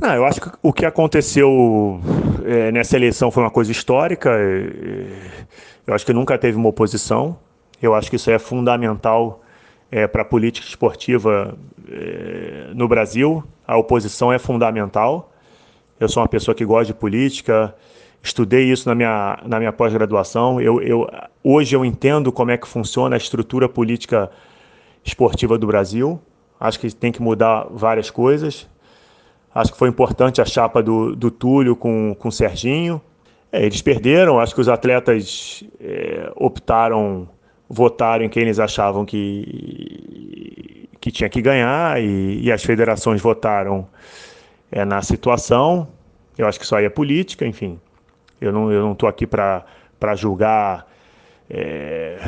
Não, 0.00 0.12
eu 0.12 0.24
acho 0.24 0.40
que 0.40 0.50
o 0.61 0.72
que 0.72 0.85
aconteceu 0.85 2.00
é, 2.44 2.72
nessa 2.72 2.96
eleição 2.96 3.31
foi 3.31 3.44
uma 3.44 3.50
coisa 3.50 3.70
histórica. 3.70 4.31
Eu 5.87 5.94
acho 5.94 6.05
que 6.05 6.12
nunca 6.12 6.37
teve 6.37 6.57
uma 6.57 6.68
oposição. 6.68 7.38
Eu 7.81 7.94
acho 7.94 8.11
que 8.11 8.16
isso 8.16 8.31
é 8.31 8.40
fundamental 8.40 9.40
é, 9.90 10.09
para 10.09 10.22
a 10.22 10.24
política 10.24 10.66
esportiva 10.66 11.57
é, 11.88 12.70
no 12.74 12.88
Brasil. 12.88 13.44
A 13.64 13.76
oposição 13.76 14.33
é 14.33 14.38
fundamental. 14.38 15.33
Eu 16.00 16.09
sou 16.09 16.22
uma 16.22 16.29
pessoa 16.29 16.55
que 16.55 16.64
gosta 16.64 16.87
de 16.87 16.94
política, 16.94 17.74
estudei 18.22 18.70
isso 18.70 18.88
na 18.88 18.94
minha, 18.94 19.38
na 19.44 19.59
minha 19.59 19.72
pós-graduação. 19.72 20.61
Eu, 20.61 20.80
eu, 20.83 21.09
hoje 21.42 21.74
eu 21.74 21.85
entendo 21.85 22.30
como 22.30 22.50
é 22.50 22.56
que 22.56 22.68
funciona 22.68 23.16
a 23.16 23.18
estrutura 23.18 23.68
política 23.68 24.30
esportiva 25.04 25.56
do 25.59 25.66
Brasil. 25.66 26.20
Acho 26.59 26.78
que 26.78 26.94
tem 26.94 27.11
que 27.11 27.22
mudar 27.22 27.66
várias 27.70 28.11
coisas. 28.11 28.68
Acho 29.54 29.72
que 29.72 29.78
foi 29.78 29.88
importante 29.88 30.40
a 30.40 30.44
chapa 30.44 30.83
do, 30.83 31.16
do 31.16 31.30
Túlio 31.30 31.74
com, 31.74 32.14
com 32.18 32.28
o 32.28 32.33
Serginho. 32.33 33.00
É, 33.50 33.64
eles 33.64 33.83
perderam, 33.83 34.38
acho 34.38 34.54
que 34.54 34.61
os 34.61 34.68
atletas 34.68 35.64
é, 35.80 36.30
optaram, 36.37 37.28
votaram 37.68 38.24
em 38.24 38.28
quem 38.28 38.42
eles 38.44 38.61
achavam 38.61 39.04
que, 39.04 40.88
que 41.00 41.11
tinha 41.11 41.28
que 41.28 41.42
ganhar 41.42 42.00
e, 42.00 42.42
e 42.42 42.52
as 42.52 42.62
federações 42.62 43.20
votaram 43.20 43.88
é, 44.70 44.85
na 44.85 45.02
situação. 45.02 45.88
Eu 46.38 46.46
acho 46.46 46.61
que 46.61 46.64
isso 46.64 46.76
aí 46.76 46.85
é 46.85 46.90
política, 46.90 47.44
enfim. 47.44 47.80
Eu 48.40 48.53
não 48.53 48.70
estou 48.70 48.72
eu 48.72 48.96
não 49.00 49.09
aqui 49.09 49.26
para 49.26 50.14
julgar 50.16 50.87
é, 51.48 52.18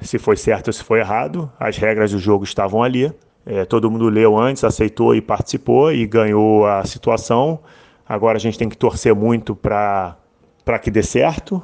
se 0.00 0.18
foi 0.18 0.36
certo 0.36 0.68
ou 0.68 0.72
se 0.72 0.82
foi 0.82 1.00
errado. 1.00 1.50
As 1.58 1.76
regras 1.76 2.12
do 2.12 2.18
jogo 2.18 2.44
estavam 2.44 2.82
ali. 2.82 3.12
É, 3.44 3.64
todo 3.64 3.90
mundo 3.90 4.08
leu 4.08 4.38
antes, 4.38 4.62
aceitou 4.64 5.14
e 5.14 5.20
participou 5.20 5.92
e 5.92 6.06
ganhou 6.06 6.66
a 6.66 6.84
situação. 6.84 7.60
Agora 8.08 8.36
a 8.36 8.40
gente 8.40 8.58
tem 8.58 8.68
que 8.68 8.76
torcer 8.76 9.14
muito 9.14 9.54
para 9.54 10.16
que 10.80 10.90
dê 10.90 11.02
certo, 11.02 11.62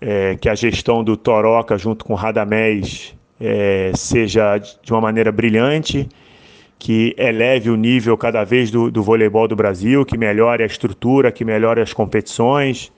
é, 0.00 0.36
que 0.36 0.48
a 0.48 0.54
gestão 0.54 1.02
do 1.02 1.16
Toroca 1.16 1.76
junto 1.76 2.04
com 2.04 2.12
o 2.12 2.16
Radamés 2.16 3.16
é, 3.40 3.92
seja 3.94 4.58
de 4.58 4.92
uma 4.92 5.00
maneira 5.00 5.32
brilhante, 5.32 6.08
que 6.78 7.14
eleve 7.16 7.70
o 7.70 7.76
nível 7.76 8.16
cada 8.16 8.44
vez 8.44 8.70
do, 8.70 8.90
do 8.90 9.02
voleibol 9.02 9.48
do 9.48 9.56
Brasil, 9.56 10.04
que 10.04 10.18
melhore 10.18 10.62
a 10.62 10.66
estrutura, 10.66 11.32
que 11.32 11.44
melhore 11.44 11.80
as 11.80 11.92
competições. 11.92 12.92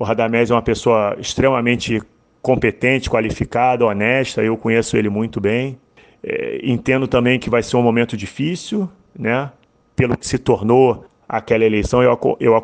O 0.00 0.04
Radamés 0.04 0.50
é 0.50 0.54
uma 0.54 0.62
pessoa 0.62 1.14
extremamente 1.20 2.00
competente, 2.40 3.10
qualificada, 3.10 3.84
honesta, 3.84 4.42
eu 4.42 4.56
conheço 4.56 4.96
ele 4.96 5.10
muito 5.10 5.42
bem. 5.42 5.78
É, 6.24 6.58
entendo 6.62 7.06
também 7.06 7.38
que 7.38 7.50
vai 7.50 7.62
ser 7.62 7.76
um 7.76 7.82
momento 7.82 8.16
difícil, 8.16 8.88
né? 9.14 9.52
Pelo 9.94 10.16
que 10.16 10.26
se 10.26 10.38
tornou 10.38 11.04
aquela 11.28 11.66
eleição, 11.66 12.02
eu, 12.02 12.18
eu 12.40 12.56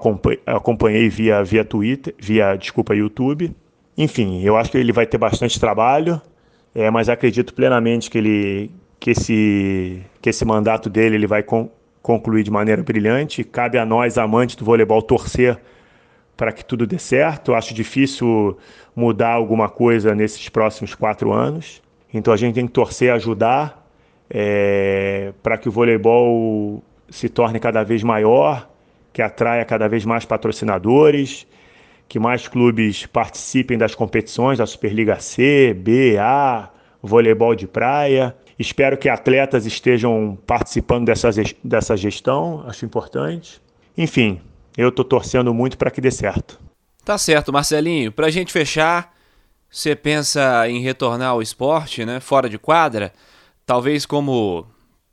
acompanhei, 0.47 1.11
via, 1.11 1.45
via 1.45 1.63
Twitter, 1.63 2.15
via, 2.19 2.57
desculpa, 2.57 2.95
YouTube. 2.95 3.55
Enfim, 3.99 4.43
eu 4.43 4.57
acho 4.57 4.71
que 4.71 4.79
ele 4.79 4.91
vai 4.91 5.05
ter 5.05 5.19
bastante 5.19 5.61
trabalho, 5.61 6.19
é, 6.75 6.91
mas 6.91 7.11
acredito 7.11 7.53
plenamente 7.53 8.11
que 8.11 8.17
ele 8.17 8.71
que 8.99 9.11
esse 9.11 10.03
que 10.23 10.31
esse 10.31 10.45
mandato 10.47 10.89
dele 10.89 11.17
ele 11.17 11.27
vai 11.27 11.43
con, 11.43 11.69
concluir 12.01 12.43
de 12.43 12.51
maneira 12.51 12.83
brilhante. 12.83 13.45
Cabe 13.45 13.77
a 13.77 13.85
nós 13.85 14.17
amantes 14.17 14.57
do 14.57 14.65
voleibol 14.65 15.03
torcer 15.03 15.59
para 16.37 16.53
que 16.53 16.65
tudo 16.65 16.87
dê 16.87 16.99
certo. 16.99 17.55
Acho 17.55 17.73
difícil 17.73 18.57
mudar 18.95 19.33
alguma 19.33 19.69
coisa 19.69 20.15
nesses 20.15 20.49
próximos 20.49 20.95
quatro 20.95 21.33
anos. 21.33 21.83
Então 22.13 22.33
a 22.33 22.37
gente 22.37 22.55
tem 22.55 22.67
que 22.67 22.73
torcer, 22.73 23.13
ajudar 23.13 23.87
é, 24.31 25.33
para 25.43 25.57
que 25.57 25.69
o 25.69 25.73
voleibol 25.73 26.83
se 27.09 27.29
torne 27.29 27.59
cada 27.59 27.83
vez 27.83 28.03
maior, 28.03 28.69
que 29.13 29.23
atraia 29.23 29.65
cada 29.65 29.89
vez 29.89 30.05
mais 30.05 30.25
patrocinadores, 30.25 31.47
que 32.09 32.19
mais 32.19 32.47
clubes 32.47 33.07
participem 33.07 33.79
das 33.79 33.95
competições 33.95 34.59
da 34.59 34.67
Superliga 34.67 35.19
C, 35.19 35.75
B, 35.75 36.17
A, 36.19 36.71
voleibol 37.03 37.55
de 37.55 37.67
praia. 37.67 38.37
Espero 38.59 38.97
que 38.97 39.09
atletas 39.09 39.67
estejam 39.67 40.39
participando 40.47 41.07
dessa, 41.07 41.31
dessa 41.63 41.97
gestão, 41.97 42.65
acho 42.67 42.85
importante. 42.85 43.61
Enfim, 43.97 44.41
eu 44.77 44.91
estou 44.91 45.05
torcendo 45.05 45.53
muito 45.55 45.79
para 45.79 45.91
que 45.91 46.01
dê 46.01 46.11
certo. 46.11 46.59
Tá 47.05 47.17
certo, 47.17 47.53
Marcelinho. 47.53 48.13
Para 48.13 48.27
a 48.27 48.31
gente 48.31 48.53
fechar, 48.53 49.15
você 49.71 49.95
pensa 49.95 50.69
em 50.69 50.81
retornar 50.81 51.31
ao 51.31 51.43
esporte, 51.43 52.05
né, 52.05 52.21
fora 52.21 52.49
de 52.49 52.59
quadra, 52.59 53.13
talvez 53.65 54.05
como 54.05 54.67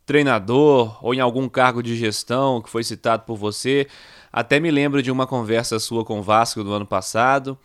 treinador 0.06 0.97
ou 1.02 1.13
em 1.13 1.19
algum 1.19 1.47
cargo 1.47 1.82
de 1.82 1.95
gestão 1.95 2.62
que 2.62 2.69
foi 2.69 2.84
citado 2.84 3.23
por 3.23 3.38
você. 3.38 3.88
Até 4.32 4.60
me 4.60 4.71
lembro 4.71 5.02
de 5.02 5.12
uma 5.12 5.28
conversa 5.28 5.80
sua 5.80 6.04
com 6.04 6.19
o 6.19 6.23
Vasco 6.23 6.63
do 6.63 6.73
ano 6.73 6.86
passado. 6.86 7.58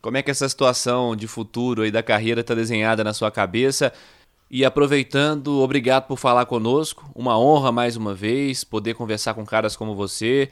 Como 0.00 0.16
é 0.16 0.22
que 0.22 0.30
essa 0.30 0.48
situação 0.48 1.14
de 1.14 1.26
futuro 1.26 1.82
aí 1.82 1.90
da 1.90 2.02
carreira 2.02 2.40
está 2.40 2.54
desenhada 2.54 3.04
na 3.04 3.12
sua 3.12 3.30
cabeça? 3.30 3.92
E 4.50 4.64
aproveitando, 4.64 5.60
obrigado 5.60 6.06
por 6.06 6.16
falar 6.16 6.46
conosco. 6.46 7.10
Uma 7.14 7.38
honra 7.38 7.72
mais 7.72 7.96
uma 7.96 8.14
vez 8.14 8.62
poder 8.62 8.94
conversar 8.94 9.34
com 9.34 9.44
caras 9.44 9.76
como 9.76 9.94
você 9.94 10.48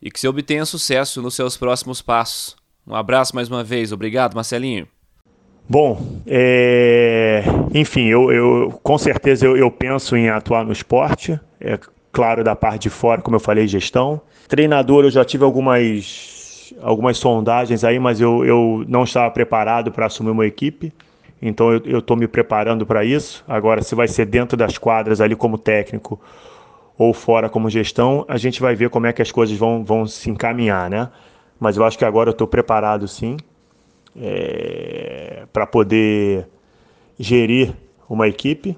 e 0.00 0.10
que 0.10 0.20
você 0.20 0.28
obtenha 0.28 0.64
sucesso 0.64 1.22
nos 1.22 1.34
seus 1.34 1.56
próximos 1.56 2.02
passos. 2.02 2.56
Um 2.86 2.94
abraço 2.94 3.34
mais 3.34 3.48
uma 3.48 3.64
vez. 3.64 3.92
Obrigado, 3.92 4.34
Marcelinho. 4.34 4.86
Bom, 5.68 6.00
é... 6.26 7.42
enfim, 7.74 8.06
eu, 8.06 8.30
eu, 8.30 8.80
com 8.82 8.96
certeza 8.96 9.46
eu, 9.46 9.56
eu, 9.56 9.68
penso 9.68 10.16
em 10.16 10.28
atuar 10.28 10.64
no 10.64 10.72
esporte, 10.72 11.38
é 11.60 11.76
claro, 12.12 12.44
da 12.44 12.54
parte 12.54 12.82
de 12.82 12.90
fora, 12.90 13.20
como 13.20 13.34
eu 13.34 13.40
falei, 13.40 13.66
gestão. 13.66 14.20
Treinador, 14.46 15.04
eu 15.04 15.10
já 15.10 15.24
tive 15.24 15.42
algumas, 15.42 16.72
algumas 16.80 17.18
sondagens 17.18 17.82
aí, 17.82 17.98
mas 17.98 18.20
eu, 18.20 18.44
eu 18.44 18.84
não 18.86 19.02
estava 19.02 19.28
preparado 19.32 19.90
para 19.90 20.06
assumir 20.06 20.30
uma 20.30 20.46
equipe, 20.46 20.92
então 21.42 21.72
eu 21.72 21.98
estou 21.98 22.16
me 22.16 22.28
preparando 22.28 22.86
para 22.86 23.04
isso. 23.04 23.44
Agora, 23.48 23.82
se 23.82 23.94
vai 23.96 24.06
ser 24.06 24.26
dentro 24.26 24.56
das 24.56 24.78
quadras 24.78 25.20
ali 25.20 25.34
como 25.34 25.58
técnico 25.58 26.20
ou 26.98 27.12
fora 27.12 27.48
como 27.48 27.68
gestão, 27.68 28.24
a 28.28 28.36
gente 28.38 28.60
vai 28.60 28.74
ver 28.74 28.90
como 28.90 29.06
é 29.06 29.12
que 29.12 29.20
as 29.20 29.30
coisas 29.30 29.56
vão, 29.56 29.84
vão 29.84 30.06
se 30.06 30.30
encaminhar, 30.30 30.88
né? 30.88 31.10
Mas 31.60 31.76
eu 31.76 31.84
acho 31.84 31.98
que 31.98 32.04
agora 32.04 32.30
eu 32.30 32.32
estou 32.32 32.46
preparado 32.46 33.06
sim 33.06 33.36
é, 34.14 35.46
para 35.52 35.66
poder 35.66 36.48
gerir 37.18 37.74
uma 38.08 38.28
equipe. 38.28 38.76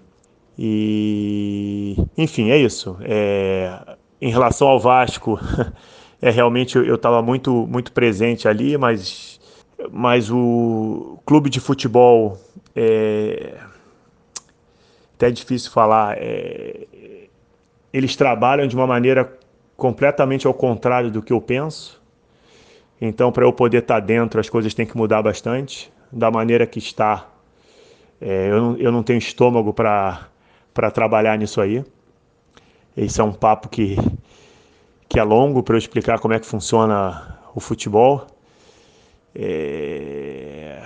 E, 0.58 1.96
enfim, 2.16 2.50
é 2.50 2.58
isso. 2.58 2.96
É, 3.02 3.96
em 4.20 4.30
relação 4.30 4.68
ao 4.68 4.80
Vasco, 4.80 5.38
é 6.20 6.30
realmente 6.30 6.76
eu 6.76 6.96
estava 6.96 7.22
muito, 7.22 7.66
muito 7.68 7.92
presente 7.92 8.48
ali, 8.48 8.76
mas, 8.76 9.40
mas 9.92 10.30
o 10.30 11.18
clube 11.24 11.48
de 11.48 11.60
futebol 11.60 12.38
é 12.74 13.58
até 15.14 15.30
difícil 15.30 15.70
falar. 15.70 16.16
É, 16.16 16.86
eles 17.92 18.16
trabalham 18.16 18.66
de 18.66 18.74
uma 18.74 18.86
maneira 18.86 19.32
completamente 19.76 20.46
ao 20.46 20.54
contrário 20.54 21.10
do 21.10 21.22
que 21.22 21.32
eu 21.32 21.40
penso. 21.40 22.00
Então, 23.00 23.30
para 23.30 23.44
eu 23.44 23.52
poder 23.52 23.78
estar 23.78 24.00
dentro, 24.00 24.40
as 24.40 24.48
coisas 24.48 24.74
têm 24.74 24.84
que 24.84 24.96
mudar 24.96 25.22
bastante. 25.22 25.92
Da 26.10 26.30
maneira 26.30 26.66
que 26.66 26.78
está, 26.78 27.28
é, 28.20 28.50
eu, 28.50 28.60
não, 28.60 28.76
eu 28.76 28.92
não 28.92 29.02
tenho 29.02 29.18
estômago 29.18 29.72
para 29.72 30.28
trabalhar 30.92 31.38
nisso 31.38 31.60
aí. 31.60 31.84
Esse 32.96 33.20
é 33.20 33.24
um 33.24 33.32
papo 33.32 33.68
que, 33.68 33.96
que 35.08 35.20
é 35.20 35.22
longo 35.22 35.62
para 35.62 35.76
eu 35.76 35.78
explicar 35.78 36.18
como 36.18 36.34
é 36.34 36.40
que 36.40 36.46
funciona 36.46 37.38
o 37.54 37.60
futebol. 37.60 38.26
É... 39.34 40.80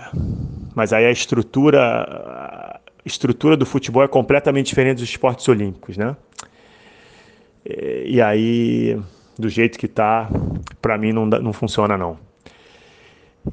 Mas 0.74 0.92
aí 0.92 1.06
a 1.06 1.10
estrutura, 1.10 1.80
a 1.82 2.80
estrutura 3.04 3.56
do 3.56 3.64
futebol 3.64 4.02
é 4.02 4.08
completamente 4.08 4.66
diferente 4.66 4.98
dos 4.98 5.08
esportes 5.08 5.48
olímpicos, 5.48 5.96
né? 5.96 6.14
E 7.64 8.20
aí 8.20 8.98
do 9.38 9.48
jeito 9.48 9.78
que 9.78 9.86
está, 9.86 10.28
para 10.80 10.98
mim 10.98 11.12
não, 11.12 11.26
não 11.26 11.52
funciona 11.52 11.96
não. 11.96 12.18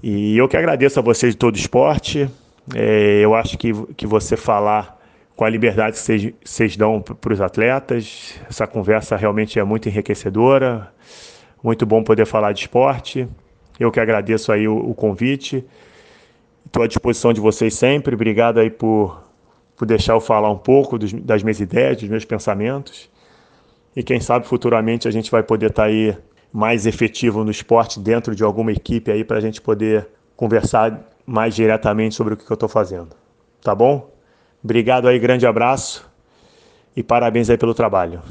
E 0.03 0.37
eu 0.37 0.47
que 0.47 0.55
agradeço 0.55 0.99
a 0.99 1.01
vocês 1.01 1.33
de 1.33 1.37
todo 1.37 1.55
esporte. 1.55 2.29
É, 2.75 3.21
eu 3.21 3.33
acho 3.33 3.57
que, 3.57 3.73
que 3.95 4.05
você 4.05 4.37
falar 4.37 4.97
com 5.35 5.45
a 5.45 5.49
liberdade 5.49 5.99
que 5.99 6.35
vocês 6.43 6.77
dão 6.77 7.01
para 7.01 7.33
os 7.33 7.41
atletas, 7.41 8.39
essa 8.47 8.67
conversa 8.67 9.15
realmente 9.15 9.57
é 9.57 9.63
muito 9.63 9.87
enriquecedora. 9.87 10.91
Muito 11.63 11.85
bom 11.85 12.03
poder 12.03 12.25
falar 12.25 12.51
de 12.51 12.61
esporte. 12.61 13.27
Eu 13.79 13.91
que 13.91 13.99
agradeço 13.99 14.51
aí 14.51 14.67
o, 14.67 14.77
o 14.77 14.93
convite. 14.93 15.65
Estou 16.65 16.83
à 16.83 16.87
disposição 16.87 17.33
de 17.33 17.41
vocês 17.41 17.73
sempre. 17.73 18.13
Obrigado 18.13 18.59
aí 18.59 18.69
por, 18.69 19.23
por 19.75 19.85
deixar 19.85 20.13
eu 20.13 20.21
falar 20.21 20.51
um 20.51 20.57
pouco 20.57 20.97
dos, 20.99 21.11
das 21.13 21.41
minhas 21.41 21.59
ideias, 21.59 21.97
dos 21.97 22.09
meus 22.09 22.25
pensamentos 22.25 23.08
e 23.99 24.03
quem 24.03 24.21
sabe 24.21 24.47
futuramente 24.47 25.09
a 25.09 25.11
gente 25.11 25.29
vai 25.29 25.43
poder 25.43 25.71
estar 25.71 25.83
tá 25.83 25.89
aí 25.89 26.17
mais 26.53 26.85
efetivo 26.85 27.43
no 27.43 27.51
esporte 27.51 27.99
dentro 27.99 28.33
de 28.33 28.45
alguma 28.45 28.71
equipe 28.71 29.11
aí 29.11 29.25
para 29.25 29.39
a 29.39 29.41
gente 29.41 29.59
poder 29.59 30.07
conversar 30.37 31.05
mais 31.25 31.53
diretamente 31.53 32.15
sobre 32.15 32.33
o 32.33 32.37
que 32.37 32.49
eu 32.49 32.53
estou 32.53 32.69
fazendo. 32.69 33.09
Tá 33.61 33.75
bom? 33.75 34.09
Obrigado 34.63 35.05
aí, 35.09 35.19
grande 35.19 35.45
abraço 35.45 36.09
e 36.95 37.03
parabéns 37.03 37.49
aí 37.49 37.57
pelo 37.57 37.73
trabalho. 37.73 38.21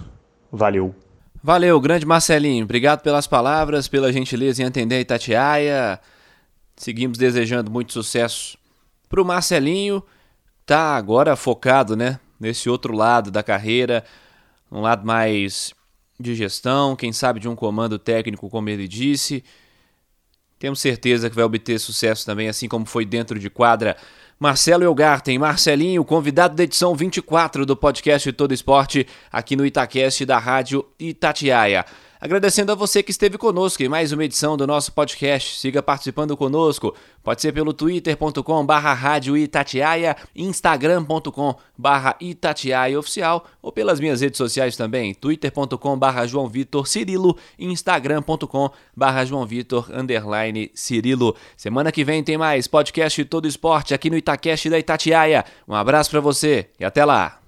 Valeu. 0.51 0.95
Valeu, 1.43 1.79
grande 1.79 2.07
Marcelinho. 2.07 2.65
Obrigado 2.65 3.03
pelas 3.03 3.27
palavras, 3.27 3.87
pela 3.89 4.11
gentileza 4.11 4.63
em 4.63 4.65
atender 4.65 4.99
Itatiaia. 5.01 6.01
Seguimos 6.77 7.19
desejando 7.19 7.71
muito 7.71 7.93
sucesso 7.93 8.57
pro 9.07 9.23
Marcelinho. 9.23 10.03
Tá 10.65 10.97
agora 10.97 11.37
focado, 11.37 11.95
né, 11.95 12.19
nesse 12.41 12.71
outro 12.71 12.97
lado 12.97 13.31
da 13.31 13.43
carreira, 13.43 14.03
um 14.71 14.81
lado 14.81 15.07
mais 15.07 15.73
de 16.19 16.35
gestão, 16.35 16.97
quem 16.97 17.13
sabe 17.13 17.41
de 17.41 17.49
um 17.49 17.55
comando 17.55 17.99
técnico, 17.99 18.51
como 18.51 18.69
ele 18.69 18.89
disse. 18.89 19.45
Temos 20.59 20.81
certeza 20.81 21.31
que 21.31 21.37
vai 21.37 21.45
obter 21.45 21.79
sucesso 21.79 22.27
também, 22.27 22.49
assim 22.49 22.67
como 22.67 22.85
foi 22.85 23.05
dentro 23.05 23.39
de 23.39 23.49
quadra. 23.49 23.97
Marcelo 24.41 24.85
Elgarten, 24.85 25.39
Marcelinho, 25.39 26.05
convidado 26.05 26.55
da 26.55 26.65
edição 26.65 26.95
24 26.95 27.65
do 27.65 27.77
podcast 27.77 28.31
Todo 28.33 28.53
Esporte, 28.53 29.07
aqui 29.33 29.55
no 29.55 29.65
Itacast 29.65 30.25
da 30.25 30.39
Rádio 30.39 30.85
Itatiaia. 30.99 31.85
Agradecendo 32.21 32.73
a 32.73 32.75
você 32.75 33.01
que 33.01 33.13
esteve 33.13 33.39
conosco 33.39 33.81
em 33.81 33.89
mais 33.89 34.11
uma 34.11 34.25
edição 34.25 34.57
do 34.57 34.67
nosso 34.67 34.93
podcast. 34.93 35.61
Siga 35.61 35.81
participando 35.81 36.37
conosco. 36.37 36.93
Pode 37.23 37.41
ser 37.41 37.53
pelo 37.53 37.73
twitter.com 37.73 38.67
barra 38.67 38.93
rádio 38.93 39.37
Itatiaia, 39.37 40.17
instagram.com 40.35 41.55
barra 41.77 42.17
Itatiaia 42.21 42.99
oficial 42.99 43.47
ou 43.63 43.71
pelas 43.71 44.01
minhas 44.01 44.21
redes 44.21 44.39
sociais 44.39 44.77
também, 44.77 45.15
twitter.com 45.15 45.97
barra 45.97 46.27
João 46.27 46.49
Vitor 46.49 46.89
Cirilo 46.89 47.39
instagram.com 47.57 48.71
barra 48.97 49.25
João 49.25 49.47
Vitor 49.47 49.89
underline 49.93 50.73
Cirilo. 50.75 51.37
Semana 51.57 51.93
que 51.93 52.05
vem 52.05 52.25
tem 52.25 52.37
mais 52.37 52.67
podcast 52.67 53.25
Todo 53.27 53.47
Esporte 53.47 53.95
aqui 53.95 54.11
no 54.11 54.17
Itacast 54.17 54.69
da 54.69 54.79
Itatiaia. 54.79 55.45
Um 55.69 55.75
abraço 55.75 56.11
para 56.11 56.21
você 56.21 56.69
e 56.81 56.85
até 56.85 57.05
lá. 57.05 57.48